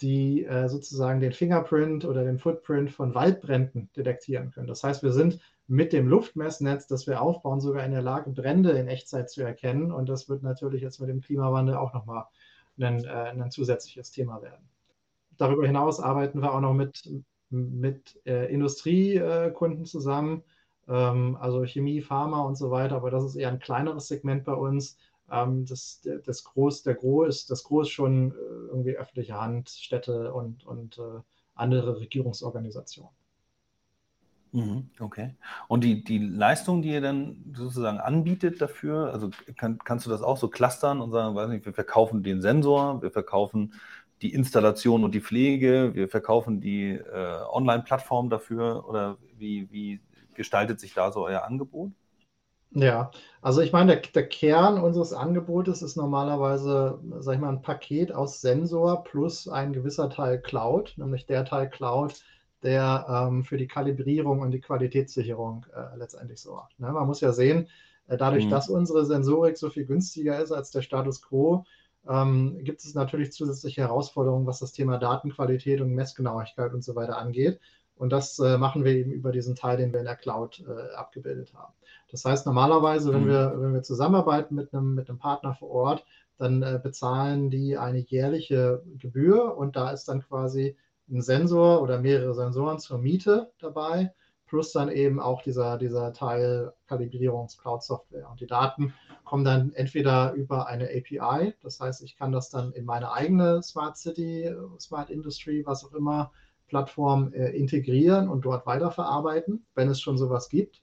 [0.00, 4.68] die äh, sozusagen den Fingerprint oder den Footprint von Waldbränden detektieren können.
[4.68, 8.70] Das heißt, wir sind mit dem Luftmessnetz, das wir aufbauen, sogar in der Lage, Brände
[8.72, 9.90] in Echtzeit zu erkennen.
[9.90, 12.24] Und das wird natürlich jetzt mit dem Klimawandel auch nochmal
[12.80, 14.68] ein, äh, ein zusätzliches Thema werden.
[15.36, 17.08] Darüber hinaus arbeiten wir auch noch mit,
[17.50, 20.42] mit äh, Industriekunden zusammen,
[20.92, 24.96] also Chemie, Pharma und so weiter, aber das ist eher ein kleineres Segment bei uns.
[25.30, 28.34] Ähm, das, das Groß, der Groß ist, das Groß schon äh,
[28.68, 31.20] irgendwie öffentliche Hand, Städte und, und äh,
[31.54, 33.10] andere Regierungsorganisationen.
[34.52, 35.34] Mhm, okay.
[35.68, 40.22] Und die, die Leistung, die ihr dann sozusagen anbietet dafür, also kann, kannst du das
[40.22, 43.74] auch so clustern und sagen, weiß nicht, wir verkaufen den Sensor, wir verkaufen
[44.22, 50.00] die Installation und die Pflege, wir verkaufen die äh, Online-Plattform dafür oder wie, wie
[50.38, 51.92] gestaltet sich da so euer Angebot?
[52.70, 53.10] Ja,
[53.40, 58.12] also ich meine, der, der, Kern unseres Angebotes ist normalerweise, sag ich mal, ein Paket
[58.12, 62.22] aus Sensor plus ein gewisser Teil Cloud, nämlich der Teil Cloud,
[62.62, 66.78] der ähm, für die Kalibrierung und die Qualitätssicherung äh, letztendlich sorgt.
[66.78, 66.92] Ne?
[66.92, 67.68] Man muss ja sehen,
[68.06, 68.50] äh, dadurch, mhm.
[68.50, 71.64] dass unsere Sensorik so viel günstiger ist als der Status quo,
[72.08, 77.18] ähm, gibt es natürlich zusätzliche Herausforderungen, was das Thema Datenqualität und Messgenauigkeit und so weiter
[77.18, 77.60] angeht.
[77.98, 80.94] Und das äh, machen wir eben über diesen Teil, den wir in der Cloud äh,
[80.94, 81.74] abgebildet haben.
[82.10, 83.28] Das heißt, normalerweise, wenn, mhm.
[83.28, 86.04] wir, wenn wir zusammenarbeiten mit einem, mit einem Partner vor Ort,
[86.38, 90.76] dann äh, bezahlen die eine jährliche Gebühr und da ist dann quasi
[91.10, 94.14] ein Sensor oder mehrere Sensoren zur Miete dabei,
[94.46, 98.30] plus dann eben auch dieser, dieser Teil Kalibrierungs-Cloud-Software.
[98.30, 98.94] Und die Daten
[99.24, 103.62] kommen dann entweder über eine API, das heißt, ich kann das dann in meine eigene
[103.62, 106.30] Smart City, Smart Industry, was auch immer,
[106.68, 110.82] Plattform äh, integrieren und dort weiterverarbeiten, wenn es schon sowas gibt.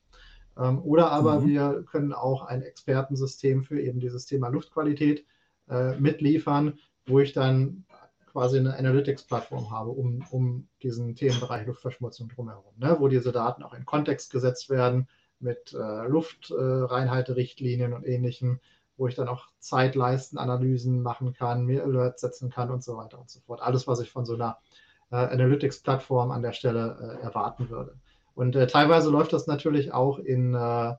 [0.57, 1.47] Ähm, oder aber mhm.
[1.47, 5.25] wir können auch ein Expertensystem für eben dieses Thema Luftqualität
[5.69, 7.85] äh, mitliefern, wo ich dann
[8.31, 12.97] quasi eine Analytics-Plattform habe, um, um diesen Themenbereich Luftverschmutzung drumherum, ne?
[12.99, 15.07] wo diese Daten auch in Kontext gesetzt werden
[15.39, 18.59] mit äh, Luftreinhalterichtlinien und ähnlichem,
[18.97, 23.29] wo ich dann auch Zeitleistenanalysen machen kann, mir Alerts setzen kann und so weiter und
[23.29, 23.61] so fort.
[23.61, 24.57] Alles, was ich von so einer
[25.11, 27.95] Analytics-Plattform an der Stelle äh, erwarten würde.
[28.33, 30.93] Und äh, teilweise läuft das natürlich auch in, äh,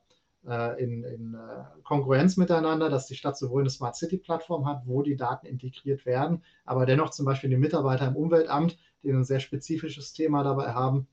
[0.46, 5.02] äh, in, in äh, Konkurrenz miteinander, dass die Stadt sowohl eine Smart City-Plattform hat, wo
[5.02, 9.40] die Daten integriert werden, aber dennoch zum Beispiel die Mitarbeiter im Umweltamt, die ein sehr
[9.40, 11.06] spezifisches Thema dabei haben,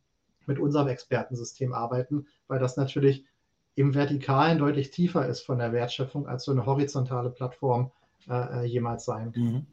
[0.46, 3.26] mit unserem Expertensystem arbeiten, weil das natürlich
[3.76, 7.92] im Vertikalen deutlich tiefer ist von der Wertschöpfung, als so eine horizontale Plattform
[8.30, 9.44] äh, jemals sein kann.
[9.44, 9.68] Mhm.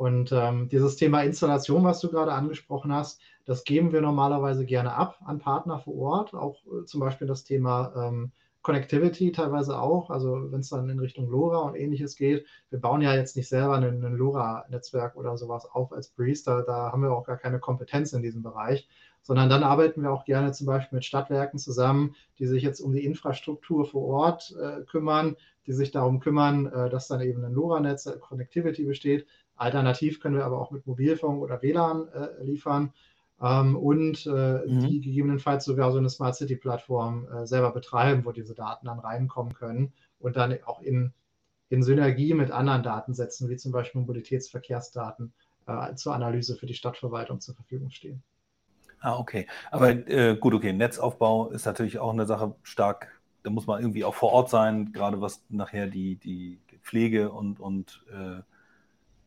[0.00, 4.94] Und ähm, dieses Thema Installation, was du gerade angesprochen hast, das geben wir normalerweise gerne
[4.94, 6.32] ab an Partner vor Ort.
[6.32, 8.32] Auch äh, zum Beispiel das Thema ähm,
[8.62, 10.08] Connectivity teilweise auch.
[10.08, 12.46] Also wenn es dann in Richtung LoRa und ähnliches geht.
[12.70, 16.44] Wir bauen ja jetzt nicht selber ein, ein LoRa-Netzwerk oder sowas auf als Breeze.
[16.46, 18.88] Da, da haben wir auch gar keine Kompetenz in diesem Bereich.
[19.20, 22.94] Sondern dann arbeiten wir auch gerne zum Beispiel mit Stadtwerken zusammen, die sich jetzt um
[22.94, 25.36] die Infrastruktur vor Ort äh, kümmern,
[25.66, 29.26] die sich darum kümmern, äh, dass dann eben ein LoRa-Netz, äh, Connectivity besteht
[29.60, 32.92] Alternativ können wir aber auch mit Mobilfunk oder WLAN äh, liefern
[33.40, 34.30] ähm, und äh,
[34.66, 34.80] mhm.
[34.80, 39.54] die gegebenenfalls sogar so eine Smart City-Plattform äh, selber betreiben, wo diese Daten dann reinkommen
[39.54, 41.12] können und dann auch in,
[41.68, 45.32] in Synergie mit anderen Datensätzen, wie zum Beispiel Mobilitätsverkehrsdaten,
[45.66, 48.22] äh, zur Analyse für die Stadtverwaltung zur Verfügung stehen.
[49.00, 49.46] Ah, okay.
[49.70, 54.04] Aber äh, gut, okay, Netzaufbau ist natürlich auch eine Sache stark, da muss man irgendwie
[54.04, 58.42] auch vor Ort sein, gerade was nachher die, die Pflege und, und äh,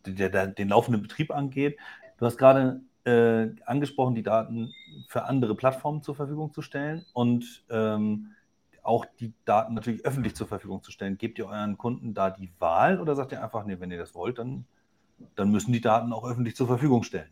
[0.05, 1.77] der, der, den laufenden Betrieb angeht.
[2.17, 4.73] Du hast gerade äh, angesprochen, die Daten
[5.09, 8.27] für andere Plattformen zur Verfügung zu stellen und ähm,
[8.81, 11.17] auch die Daten natürlich öffentlich zur Verfügung zu stellen.
[11.17, 14.13] Gebt ihr euren Kunden da die Wahl oder sagt ihr einfach, nee, wenn ihr das
[14.13, 14.65] wollt, dann,
[15.35, 17.29] dann müssen die Daten auch öffentlich zur Verfügung stellen?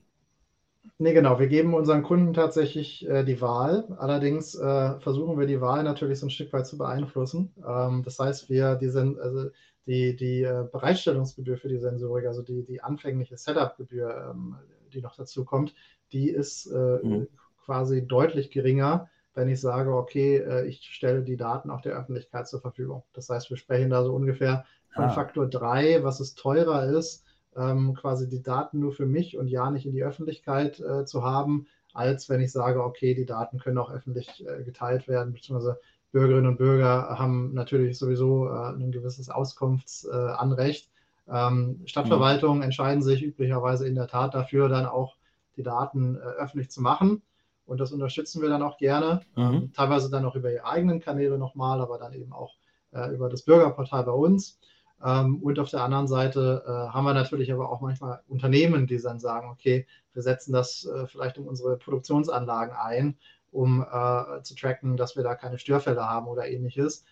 [0.98, 1.40] Nee, genau.
[1.40, 3.86] Wir geben unseren Kunden tatsächlich äh, die Wahl.
[4.00, 7.54] Allerdings äh, versuchen wir die Wahl natürlich so ein Stück weit zu beeinflussen.
[7.68, 9.50] Ähm, das heißt, wir die sind, also
[9.88, 14.56] die, die äh, Bereitstellungsgebühr für die Sensorik, also die, die anfängliche Setup-Gebühr, ähm,
[14.94, 15.74] die noch dazu kommt,
[16.12, 17.28] die ist äh, mhm.
[17.66, 22.48] quasi deutlich geringer, wenn ich sage, okay, äh, ich stelle die Daten auch der Öffentlichkeit
[22.48, 23.04] zur Verfügung.
[23.14, 25.10] Das heißt, wir sprechen da so ungefähr von ah.
[25.10, 27.24] Faktor 3, was es teurer ist,
[27.56, 31.68] ähm, quasi die Daten nur für mich und ja nicht in die Öffentlichkeit zu haben,
[31.94, 35.78] als wenn ich sage, okay, die Daten können auch öffentlich geteilt werden, beziehungsweise
[36.12, 40.90] Bürgerinnen und Bürger haben natürlich sowieso äh, ein gewisses Auskunftsanrecht.
[41.30, 42.64] Ähm, Stadtverwaltungen mhm.
[42.64, 45.16] entscheiden sich üblicherweise in der Tat dafür, dann auch
[45.56, 47.22] die Daten äh, öffentlich zu machen.
[47.66, 49.22] Und das unterstützen wir dann auch gerne.
[49.36, 49.44] Mhm.
[49.44, 52.56] Ähm, teilweise dann auch über ihre eigenen Kanäle nochmal, aber dann eben auch
[52.92, 54.60] äh, über das Bürgerportal bei uns.
[55.04, 59.00] Ähm, und auf der anderen Seite äh, haben wir natürlich aber auch manchmal Unternehmen, die
[59.00, 63.18] dann sagen, okay, wir setzen das äh, vielleicht in unsere Produktionsanlagen ein
[63.52, 67.06] um äh, zu tracken, dass wir da keine Störfälle haben oder ähnliches.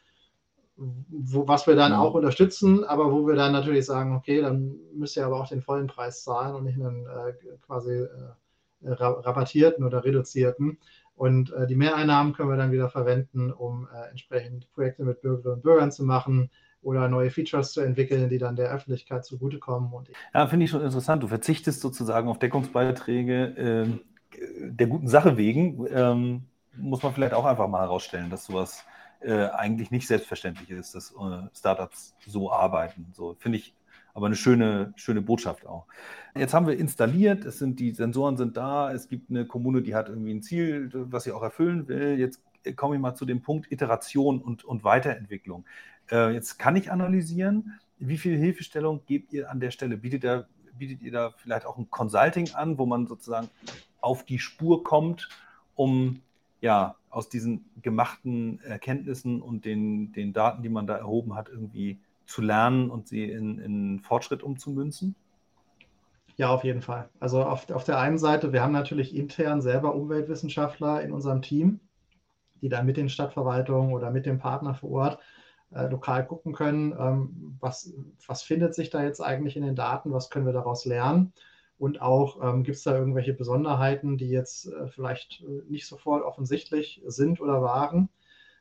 [0.76, 2.00] Wo, was wir dann ja.
[2.00, 5.62] auch unterstützen, aber wo wir dann natürlich sagen, okay, dann müsst ihr aber auch den
[5.62, 7.34] vollen Preis zahlen und nicht einen äh,
[7.66, 8.08] quasi äh,
[8.82, 10.80] rabattierten oder reduzierten.
[11.16, 15.56] Und äh, die Mehreinnahmen können wir dann wieder verwenden, um äh, entsprechend Projekte mit Bürgerinnen
[15.56, 16.50] und Bürgern zu machen,
[16.82, 19.92] oder neue Features zu entwickeln, die dann der Öffentlichkeit zugutekommen.
[19.92, 21.24] Und ja, finde ich schon interessant.
[21.24, 23.88] Du verzichtest sozusagen auf Deckungsbeiträge, äh,
[24.60, 28.86] der guten Sache wegen, ähm, muss man vielleicht auch einfach mal herausstellen, dass sowas
[29.22, 33.08] äh, eigentlich nicht selbstverständlich ist, dass äh, Startups so arbeiten.
[33.14, 33.74] So finde ich
[34.14, 35.86] aber eine schöne, schöne Botschaft auch.
[36.36, 39.96] Jetzt haben wir installiert, es sind, die Sensoren sind da, es gibt eine Kommune, die
[39.96, 42.18] hat irgendwie ein Ziel, was sie auch erfüllen will.
[42.20, 42.42] Jetzt
[42.76, 45.66] komme ich mal zu dem Punkt Iteration und, und Weiterentwicklung.
[46.12, 49.98] Äh, jetzt kann ich analysieren, wie viel Hilfestellung gebt ihr an der Stelle?
[49.98, 50.48] Bietet ihr,
[50.80, 53.50] bietet ihr da vielleicht auch ein Consulting an, wo man sozusagen
[54.02, 55.30] auf die Spur kommt,
[55.76, 56.22] um
[56.62, 62.00] ja aus diesen gemachten Erkenntnissen und den, den Daten, die man da erhoben hat, irgendwie
[62.26, 65.16] zu lernen und sie in, in Fortschritt umzumünzen?
[66.38, 67.10] Ja, auf jeden Fall.
[67.20, 71.80] Also auf, auf der einen Seite, wir haben natürlich intern selber Umweltwissenschaftler in unserem Team,
[72.62, 75.20] die dann mit den Stadtverwaltungen oder mit dem Partner vor Ort
[75.74, 77.94] äh, lokal gucken können, ähm, was,
[78.28, 81.34] was findet sich da jetzt eigentlich in den Daten, was können wir daraus lernen
[81.80, 86.24] und auch ähm, gibt es da irgendwelche Besonderheiten, die jetzt äh, vielleicht äh, nicht sofort
[86.24, 88.10] offensichtlich sind oder waren.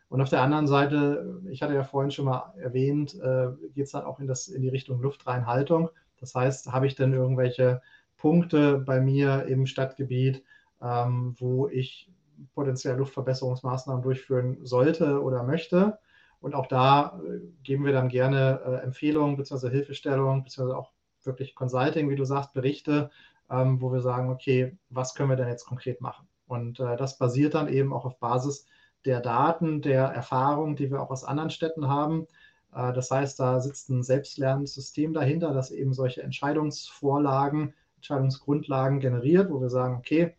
[0.09, 3.91] Und auf der anderen Seite, ich hatte ja vorhin schon mal erwähnt, äh, geht es
[3.91, 5.91] dann auch in, das, in die Richtung Luftreinhaltung.
[6.21, 7.83] Das heißt, habe ich denn irgendwelche
[8.17, 10.45] Punkte bei mir im Stadtgebiet,
[10.81, 12.09] ähm, wo ich
[12.55, 15.99] potenziell Luftverbesserungsmaßnahmen durchführen sollte oder möchte.
[16.41, 19.71] Und auch da äh, geben wir dann gerne äh, Empfehlungen bzw.
[19.71, 20.73] Hilfestellungen bzw.
[20.73, 20.93] auch
[21.25, 23.11] wirklich Consulting, wie du sagst, Berichte,
[23.51, 26.29] ähm, wo wir sagen, okay, was können wir denn jetzt konkret machen?
[26.47, 28.67] Und äh, das basiert dann eben auch auf Basis
[29.05, 32.27] der Daten, der Erfahrung, die wir auch aus anderen Städten haben.
[32.75, 39.51] Äh, das heißt, da sitzt ein selbstlernendes System dahinter, das eben solche Entscheidungsvorlagen, Entscheidungsgrundlagen generiert,
[39.51, 40.35] wo wir sagen, okay,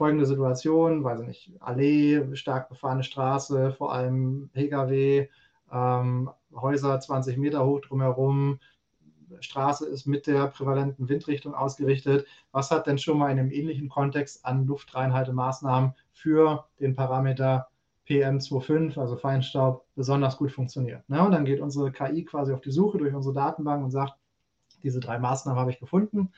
[0.00, 5.28] folgende Situation, weiß ich nicht, Allee, stark befahrene Straße, vor allem Pkw,
[5.70, 8.60] ähm, Häuser 20 Meter hoch drumherum,
[9.40, 12.26] Straße ist mit der prävalenten Windrichtung ausgerichtet.
[12.50, 17.68] Was hat denn schon mal in einem ähnlichen Kontext an Luftreinhaltemaßnahmen für den Parameter
[18.08, 21.06] PM25, also Feinstaub, besonders gut funktioniert?
[21.10, 21.22] Ne?
[21.22, 24.14] Und dann geht unsere KI quasi auf die Suche durch unsere Datenbank und sagt,
[24.82, 26.32] diese drei Maßnahmen habe ich gefunden.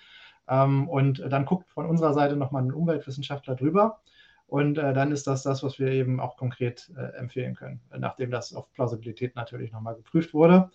[0.49, 4.01] Ähm, und dann guckt von unserer Seite nochmal ein Umweltwissenschaftler drüber.
[4.47, 8.31] Und äh, dann ist das das, was wir eben auch konkret äh, empfehlen können, nachdem
[8.31, 10.71] das auf Plausibilität natürlich nochmal geprüft wurde.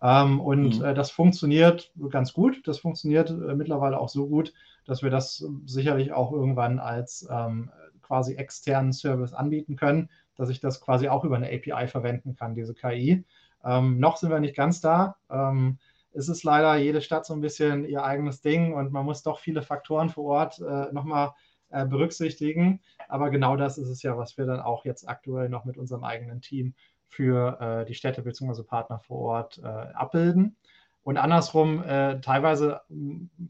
[0.00, 0.84] Ähm, und mhm.
[0.84, 2.66] äh, das funktioniert ganz gut.
[2.66, 4.54] Das funktioniert mittlerweile auch so gut,
[4.86, 10.60] dass wir das sicherlich auch irgendwann als ähm, quasi externen Service anbieten können, dass ich
[10.60, 13.24] das quasi auch über eine API verwenden kann, diese KI.
[13.64, 15.16] Ähm, noch sind wir nicht ganz da.
[15.30, 15.78] Ähm,
[16.12, 19.38] es ist leider jede Stadt so ein bisschen ihr eigenes Ding und man muss doch
[19.38, 21.32] viele Faktoren vor Ort äh, nochmal
[21.70, 22.80] äh, berücksichtigen.
[23.08, 26.04] Aber genau das ist es ja, was wir dann auch jetzt aktuell noch mit unserem
[26.04, 26.74] eigenen Team
[27.06, 28.62] für äh, die Städte bzw.
[28.62, 30.56] Partner vor Ort äh, abbilden.
[31.02, 32.82] Und andersrum, äh, teilweise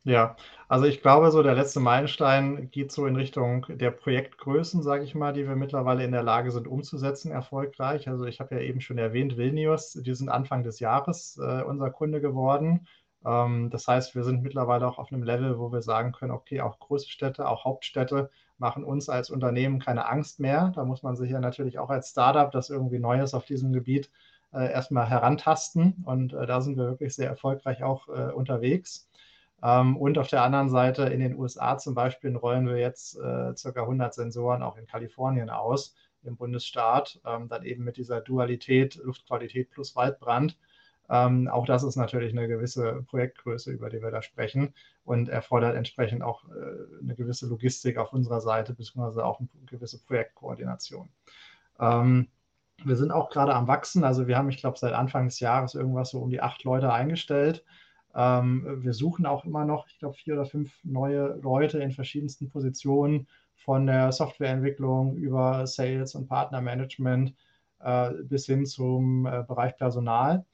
[0.06, 0.36] Ja,
[0.68, 5.16] also ich glaube, so der letzte Meilenstein geht so in Richtung der Projektgrößen, sage ich
[5.16, 8.08] mal, die wir mittlerweile in der Lage sind umzusetzen, erfolgreich.
[8.08, 11.90] Also ich habe ja eben schon erwähnt, Vilnius, die sind Anfang des Jahres äh, unser
[11.90, 12.86] Kunde geworden.
[13.24, 16.60] Ähm, das heißt, wir sind mittlerweile auch auf einem Level, wo wir sagen können, okay,
[16.60, 20.70] auch große Städte, auch Hauptstädte machen uns als Unternehmen keine Angst mehr.
[20.76, 24.08] Da muss man sich ja natürlich auch als Startup, das irgendwie Neues auf diesem Gebiet
[24.52, 26.04] äh, erstmal herantasten.
[26.06, 29.08] Und äh, da sind wir wirklich sehr erfolgreich auch äh, unterwegs.
[29.62, 33.54] Ähm, und auf der anderen Seite in den USA zum Beispiel rollen wir jetzt äh,
[33.54, 33.82] ca.
[33.82, 39.70] 100 Sensoren auch in Kalifornien aus, im Bundesstaat, ähm, dann eben mit dieser Dualität Luftqualität
[39.70, 40.58] plus Waldbrand.
[41.08, 45.76] Ähm, auch das ist natürlich eine gewisse Projektgröße, über die wir da sprechen und erfordert
[45.76, 51.08] entsprechend auch äh, eine gewisse Logistik auf unserer Seite, beziehungsweise auch eine gewisse Projektkoordination.
[51.78, 52.28] Ähm,
[52.84, 54.04] wir sind auch gerade am Wachsen.
[54.04, 56.92] Also wir haben, ich glaube, seit Anfang des Jahres irgendwas so um die acht Leute
[56.92, 57.64] eingestellt.
[58.16, 62.48] Ähm, wir suchen auch immer noch, ich glaube, vier oder fünf neue Leute in verschiedensten
[62.50, 63.28] Positionen,
[63.66, 67.34] von der Softwareentwicklung über Sales und Partnermanagement
[67.80, 70.44] äh, bis hin zum äh, Bereich Personal.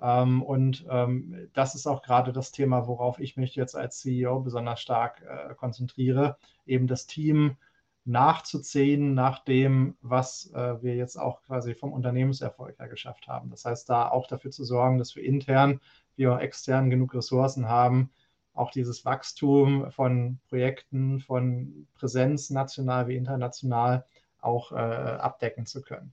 [0.00, 4.40] Ähm, und ähm, das ist auch gerade das Thema, worauf ich mich jetzt als CEO
[4.40, 7.56] besonders stark äh, konzentriere, eben das Team
[8.04, 13.50] nachzuziehen nach dem, was äh, wir jetzt auch quasi vom Unternehmenserfolg her geschafft haben.
[13.50, 15.80] Das heißt, da auch dafür zu sorgen, dass wir intern
[16.16, 18.10] wie auch extern genug Ressourcen haben,
[18.54, 24.04] auch dieses Wachstum von Projekten, von Präsenz national wie international
[24.40, 26.12] auch äh, abdecken zu können.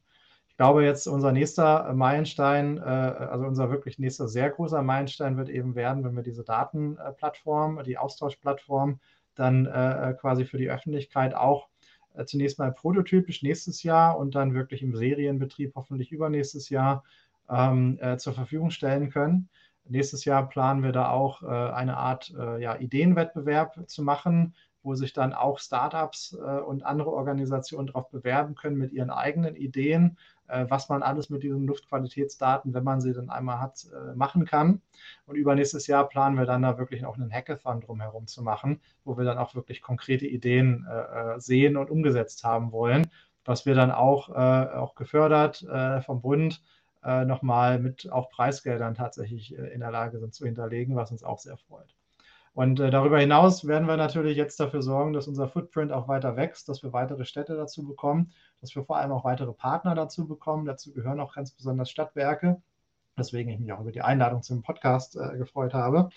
[0.49, 5.49] Ich glaube, jetzt unser nächster Meilenstein, äh, also unser wirklich nächster sehr großer Meilenstein wird
[5.49, 8.99] eben werden, wenn wir diese Datenplattform, die Austauschplattform
[9.36, 11.70] dann äh, quasi für die Öffentlichkeit auch
[12.14, 17.04] äh, zunächst mal prototypisch nächstes Jahr und dann wirklich im Serienbetrieb hoffentlich übernächstes Jahr
[17.49, 19.49] ähm, äh, zur Verfügung stellen können.
[19.86, 24.95] Nächstes Jahr planen wir da auch äh, eine Art äh, ja, Ideenwettbewerb zu machen, wo
[24.95, 30.17] sich dann auch Startups äh, und andere Organisationen darauf bewerben können mit ihren eigenen Ideen,
[30.47, 34.45] äh, was man alles mit diesen Luftqualitätsdaten, wenn man sie dann einmal hat, äh, machen
[34.45, 34.81] kann.
[35.25, 39.17] Und übernächstes Jahr planen wir dann da wirklich auch einen Hackathon drumherum zu machen, wo
[39.17, 43.09] wir dann auch wirklich konkrete Ideen äh, sehen und umgesetzt haben wollen,
[43.45, 45.65] was wir dann auch, auch gefördert
[46.05, 46.61] vom Bund
[47.04, 51.58] nochmal mit auch Preisgeldern tatsächlich in der Lage sind zu hinterlegen, was uns auch sehr
[51.58, 51.93] freut.
[52.54, 56.36] Und äh, darüber hinaus werden wir natürlich jetzt dafür sorgen, dass unser Footprint auch weiter
[56.36, 58.32] wächst, dass wir weitere Städte dazu bekommen,
[58.62, 60.66] dass wir vor allem auch weitere Partner dazu bekommen.
[60.66, 62.62] Dazu gehören auch ganz besonders Stadtwerke,
[63.16, 66.10] weswegen ich mich auch über die Einladung zum Podcast äh, gefreut habe.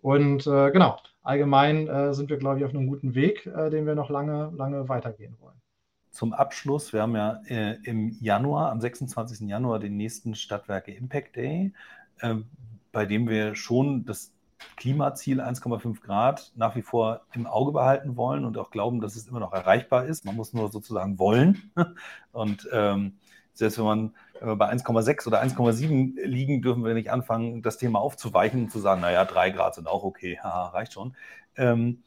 [0.00, 3.86] Und äh, genau, allgemein äh, sind wir, glaube ich, auf einem guten Weg, äh, den
[3.86, 5.61] wir noch lange, lange weitergehen wollen.
[6.12, 9.48] Zum Abschluss, wir haben ja äh, im Januar, am 26.
[9.48, 11.72] Januar, den nächsten Stadtwerke Impact Day,
[12.92, 14.32] bei dem wir schon das
[14.76, 19.26] Klimaziel 1,5 Grad nach wie vor im Auge behalten wollen und auch glauben, dass es
[19.26, 20.24] immer noch erreichbar ist.
[20.24, 21.70] Man muss nur sozusagen wollen.
[22.32, 23.14] Und ähm,
[23.54, 28.00] selbst wenn, man, wir bei 1,6 oder 1,7 liegen, dürfen wir nicht anfangen, das Thema
[28.00, 31.14] aufzuweichen und zu sagen, naja, 3 Grad sind auch okay, haha, reicht schon.
[31.56, 32.02] Ähm,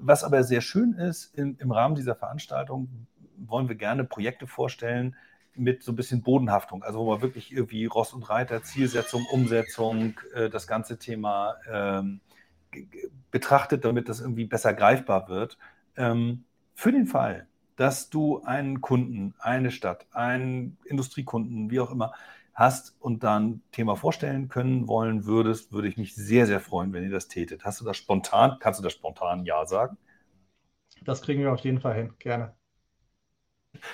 [0.00, 3.06] was aber sehr schön ist, in, im Rahmen dieser Veranstaltung
[3.46, 5.16] wollen wir gerne Projekte vorstellen,
[5.54, 10.18] mit so ein bisschen Bodenhaftung, also wo man wirklich irgendwie Ross und Reiter, Zielsetzung, Umsetzung,
[10.34, 12.20] äh, das ganze Thema ähm,
[13.30, 15.58] betrachtet, damit das irgendwie besser greifbar wird.
[15.96, 22.12] Ähm, für den Fall, dass du einen Kunden, eine Stadt, einen Industriekunden, wie auch immer,
[22.54, 27.04] hast und dann Thema vorstellen können wollen würdest, würde ich mich sehr, sehr freuen, wenn
[27.04, 27.64] ihr das tätet.
[27.64, 29.96] Hast du das spontan, kannst du das spontan Ja sagen?
[31.04, 32.57] Das kriegen wir auf jeden Fall hin, gerne.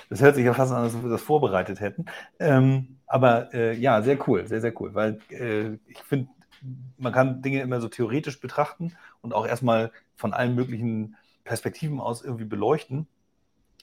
[0.09, 2.05] Das hört sich ja fast an, als ob wir das vorbereitet hätten.
[2.39, 6.29] Ähm, aber äh, ja, sehr cool, sehr, sehr cool, weil äh, ich finde,
[6.97, 12.23] man kann Dinge immer so theoretisch betrachten und auch erstmal von allen möglichen Perspektiven aus
[12.23, 13.07] irgendwie beleuchten.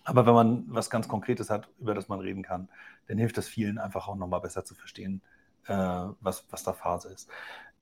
[0.04, 2.68] Aber wenn man was ganz Konkretes hat, über das man reden kann,
[3.06, 5.22] dann hilft das vielen einfach auch nochmal besser zu verstehen,
[5.66, 5.74] äh,
[6.20, 7.30] was, was da Phase ist.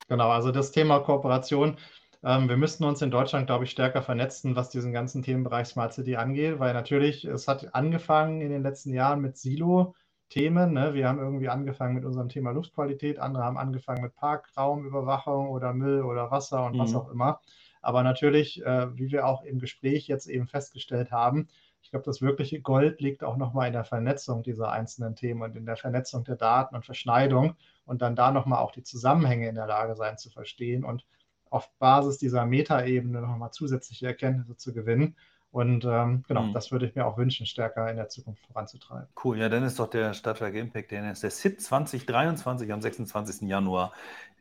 [0.09, 1.77] Genau, also das Thema Kooperation
[2.23, 5.95] ähm, wir müssten uns in Deutschland, glaube ich, stärker vernetzen, was diesen ganzen Themenbereich Smart
[5.95, 10.75] City angeht, weil natürlich, es hat angefangen in den letzten Jahren mit Silo-Themen.
[10.75, 10.93] Ne?
[10.93, 16.03] Wir haben irgendwie angefangen mit unserem Thema Luftqualität, andere haben angefangen mit Parkraumüberwachung oder Müll
[16.03, 16.81] oder Wasser und mhm.
[16.81, 17.41] was auch immer.
[17.81, 21.49] Aber natürlich, äh, wie wir auch im Gespräch jetzt eben festgestellt haben,
[21.83, 25.57] ich glaube, das wirkliche Gold liegt auch nochmal in der Vernetzung dieser einzelnen Themen und
[25.57, 27.57] in der Vernetzung der Daten und Verschneidung
[27.87, 31.07] und dann da nochmal auch die Zusammenhänge in der Lage sein zu verstehen und
[31.51, 35.17] auf Basis dieser Metaebene nochmal zusätzliche Erkenntnisse zu gewinnen.
[35.53, 36.53] Und ähm, genau, mhm.
[36.53, 39.09] das würde ich mir auch wünschen, stärker in der Zukunft voranzutreiben.
[39.23, 43.49] Cool, ja, dann ist doch der Stadtwerk Impact, der ist der SIT 2023 am 26.
[43.49, 43.93] Januar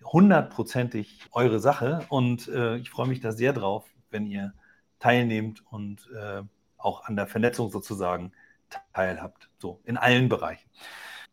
[0.03, 2.05] hundertprozentig eure Sache.
[2.09, 4.53] Und äh, ich freue mich da sehr drauf, wenn ihr
[4.99, 6.43] teilnehmt und äh,
[6.77, 8.31] auch an der Vernetzung sozusagen
[8.93, 9.49] teilhabt.
[9.57, 10.69] So, in allen Bereichen.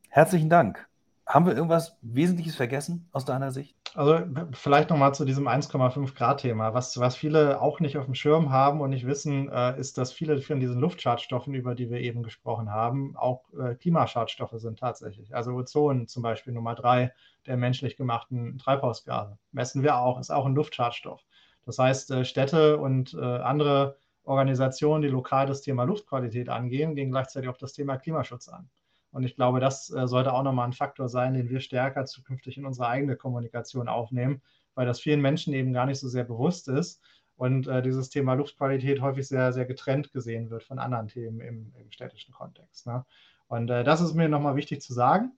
[0.08, 0.88] Herzlichen Dank.
[1.26, 3.76] Haben wir irgendwas Wesentliches vergessen aus deiner Sicht?
[3.94, 4.20] Also
[4.52, 6.72] vielleicht nochmal zu diesem 1,5 Grad Thema.
[6.72, 10.12] Was, was viele auch nicht auf dem Schirm haben und nicht wissen, äh, ist, dass
[10.12, 15.34] viele von diesen Luftschadstoffen, über die wir eben gesprochen haben, auch äh, Klimaschadstoffe sind tatsächlich.
[15.34, 17.12] Also Ozon zum Beispiel Nummer drei
[17.46, 19.36] der menschlich gemachten Treibhausgase.
[19.50, 21.24] Messen wir auch, ist auch ein Luftschadstoff.
[21.64, 27.10] Das heißt, äh, Städte und äh, andere Organisationen, die lokal das Thema Luftqualität angehen, gehen
[27.10, 28.68] gleichzeitig auch das Thema Klimaschutz an.
[29.16, 32.58] Und ich glaube, das äh, sollte auch nochmal ein Faktor sein, den wir stärker zukünftig
[32.58, 34.42] in unsere eigene Kommunikation aufnehmen,
[34.74, 37.00] weil das vielen Menschen eben gar nicht so sehr bewusst ist
[37.34, 41.72] und äh, dieses Thema Luftqualität häufig sehr, sehr getrennt gesehen wird von anderen Themen im,
[41.80, 42.86] im städtischen Kontext.
[42.86, 43.06] Ne?
[43.48, 45.32] Und äh, das ist mir nochmal wichtig zu sagen.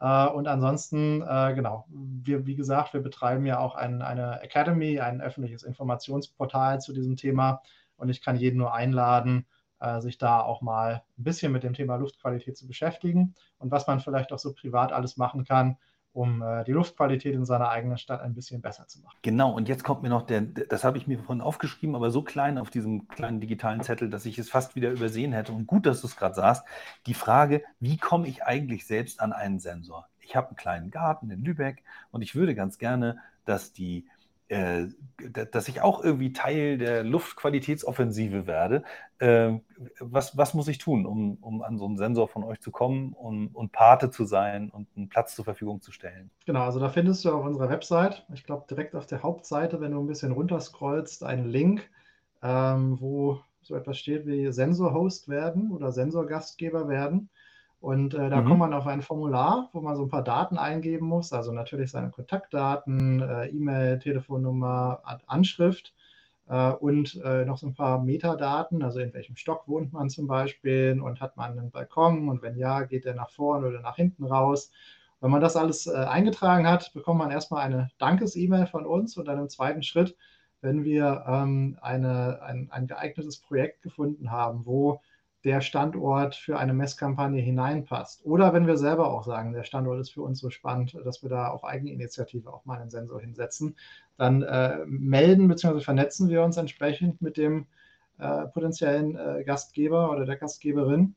[0.00, 5.00] Äh, und ansonsten, äh, genau, wir, wie gesagt, wir betreiben ja auch ein, eine Academy,
[5.00, 7.62] ein öffentliches Informationsportal zu diesem Thema.
[7.96, 9.44] Und ich kann jeden nur einladen,
[9.84, 13.86] äh, sich da auch mal ein bisschen mit dem Thema Luftqualität zu beschäftigen und was
[13.86, 15.76] man vielleicht auch so privat alles machen kann,
[16.14, 19.16] um äh, die Luftqualität in seiner eigenen Stadt ein bisschen besser zu machen.
[19.22, 22.22] Genau, und jetzt kommt mir noch der, das habe ich mir vorhin aufgeschrieben, aber so
[22.22, 25.52] klein auf diesem kleinen digitalen Zettel, dass ich es fast wieder übersehen hätte.
[25.52, 26.64] Und gut, dass du es gerade sagst.
[27.06, 30.08] Die Frage, wie komme ich eigentlich selbst an einen Sensor?
[30.20, 34.06] Ich habe einen kleinen Garten in Lübeck und ich würde ganz gerne, dass die
[34.48, 34.86] äh,
[35.50, 38.82] dass ich auch irgendwie Teil der Luftqualitätsoffensive werde.
[39.18, 39.54] Äh,
[40.00, 43.14] was, was muss ich tun, um, um an so einen Sensor von euch zu kommen
[43.14, 46.30] um, und Pate zu sein und einen Platz zur Verfügung zu stellen?
[46.44, 49.92] Genau, also da findest du auf unserer Website, ich glaube direkt auf der Hauptseite, wenn
[49.92, 51.88] du ein bisschen runterscrollst, einen Link,
[52.42, 57.30] ähm, wo so etwas steht wie Sensor-Host werden oder Sensor-Gastgeber werden.
[57.84, 58.46] Und äh, da mhm.
[58.46, 61.90] kommt man auf ein Formular, wo man so ein paar Daten eingeben muss, also natürlich
[61.90, 65.92] seine Kontaktdaten, äh, E-Mail, Telefonnummer, Anschrift
[66.48, 70.26] äh, und äh, noch so ein paar Metadaten, also in welchem Stock wohnt man zum
[70.26, 73.96] Beispiel und hat man einen Balkon und wenn ja, geht der nach vorne oder nach
[73.96, 74.70] hinten raus.
[75.20, 79.28] Wenn man das alles äh, eingetragen hat, bekommt man erstmal eine Dankes-E-Mail von uns und
[79.28, 80.16] dann im zweiten Schritt,
[80.62, 85.02] wenn wir ähm, eine, ein, ein geeignetes Projekt gefunden haben, wo
[85.44, 88.24] der Standort für eine Messkampagne hineinpasst.
[88.24, 91.28] Oder wenn wir selber auch sagen, der Standort ist für uns so spannend, dass wir
[91.28, 93.76] da auf eigene Initiative auch mal einen Sensor hinsetzen,
[94.16, 95.80] dann äh, melden bzw.
[95.80, 97.66] vernetzen wir uns entsprechend mit dem
[98.18, 101.14] äh, potenziellen äh, Gastgeber oder der Gastgeberin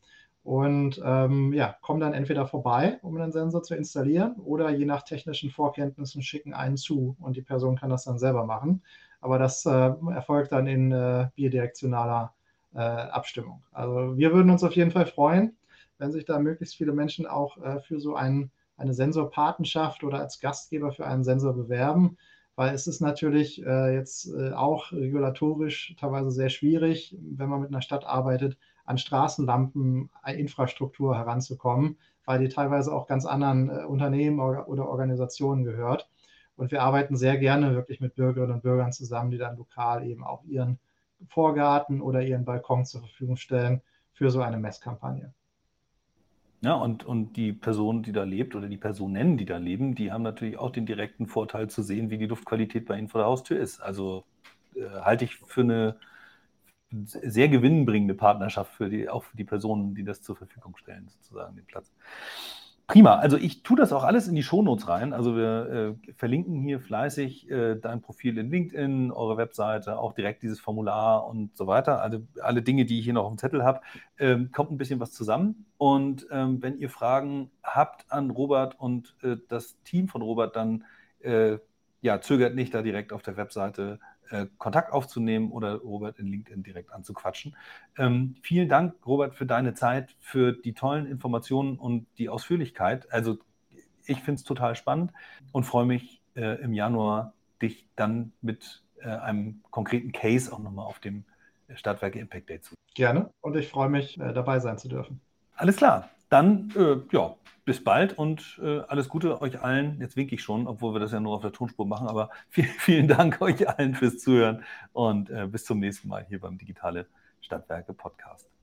[0.47, 5.03] und ähm, ja, kommen dann entweder vorbei, um einen Sensor zu installieren, oder je nach
[5.03, 8.81] technischen Vorkenntnissen schicken einen zu und die Person kann das dann selber machen.
[9.19, 12.33] Aber das äh, erfolgt dann in äh, bidirektionaler
[12.77, 13.63] äh, Abstimmung.
[13.71, 15.57] Also wir würden uns auf jeden Fall freuen,
[15.97, 20.39] wenn sich da möglichst viele Menschen auch äh, für so ein, eine Sensorpatenschaft oder als
[20.39, 22.17] Gastgeber für einen Sensor bewerben,
[22.55, 27.69] weil es ist natürlich äh, jetzt äh, auch regulatorisch teilweise sehr schwierig, wenn man mit
[27.69, 34.87] einer Stadt arbeitet, an Straßenlampeninfrastruktur heranzukommen, weil die teilweise auch ganz anderen äh, Unternehmen oder
[34.87, 36.07] Organisationen gehört.
[36.55, 40.23] Und wir arbeiten sehr gerne wirklich mit Bürgerinnen und Bürgern zusammen, die dann lokal eben
[40.23, 40.77] auch ihren
[41.29, 43.81] Vorgarten oder ihren Balkon zur Verfügung stellen
[44.13, 45.33] für so eine Messkampagne.
[46.61, 50.11] Ja, und, und die Person, die da lebt oder die Personen, die da leben, die
[50.11, 53.27] haben natürlich auch den direkten Vorteil zu sehen, wie die Luftqualität bei ihnen vor der
[53.27, 53.79] Haustür ist.
[53.79, 54.25] Also
[54.75, 55.99] äh, halte ich für eine
[56.89, 61.55] sehr gewinnbringende Partnerschaft für die, auch für die Personen, die das zur Verfügung stellen, sozusagen
[61.55, 61.91] den Platz.
[62.87, 65.11] Prima, also ich tue das auch alles in die Shownotes rein.
[65.11, 70.41] Also wir äh, verlinken hier fleißig äh, dein Profil in LinkedIn, eure Webseite, auch direkt
[70.41, 72.01] dieses Formular und so weiter.
[72.01, 73.81] Also alle Dinge, die ich hier noch auf dem Zettel habe,
[74.19, 75.65] ähm, kommt ein bisschen was zusammen.
[75.77, 80.85] Und ähm, wenn ihr Fragen habt an Robert und äh, das Team von Robert, dann
[81.19, 81.57] äh,
[81.99, 86.63] ja, zögert nicht, da direkt auf der Webseite äh, Kontakt aufzunehmen oder Robert in LinkedIn
[86.63, 87.55] direkt anzuquatschen.
[87.97, 93.11] Ähm, vielen Dank, Robert, für deine Zeit, für die tollen Informationen und die Ausführlichkeit.
[93.11, 93.37] Also
[94.05, 95.11] ich finde es total spannend
[95.51, 100.85] und freue mich äh, im Januar, dich dann mit äh, einem konkreten Case auch nochmal
[100.85, 101.25] auf dem
[101.75, 102.75] Stadtwerke Impact Day zu.
[102.93, 105.21] Gerne und ich freue mich, äh, dabei sein zu dürfen.
[105.55, 106.09] Alles klar.
[106.29, 107.35] Dann, äh, ja,
[107.67, 109.99] bis bald und äh, alles Gute euch allen.
[109.99, 112.63] Jetzt winke ich schon, obwohl wir das ja nur auf der Tonspur machen, aber viel,
[112.63, 114.63] vielen Dank euch allen fürs Zuhören
[114.93, 117.07] und äh, bis zum nächsten Mal hier beim Digitale
[117.41, 118.56] Stadtwerke Podcast.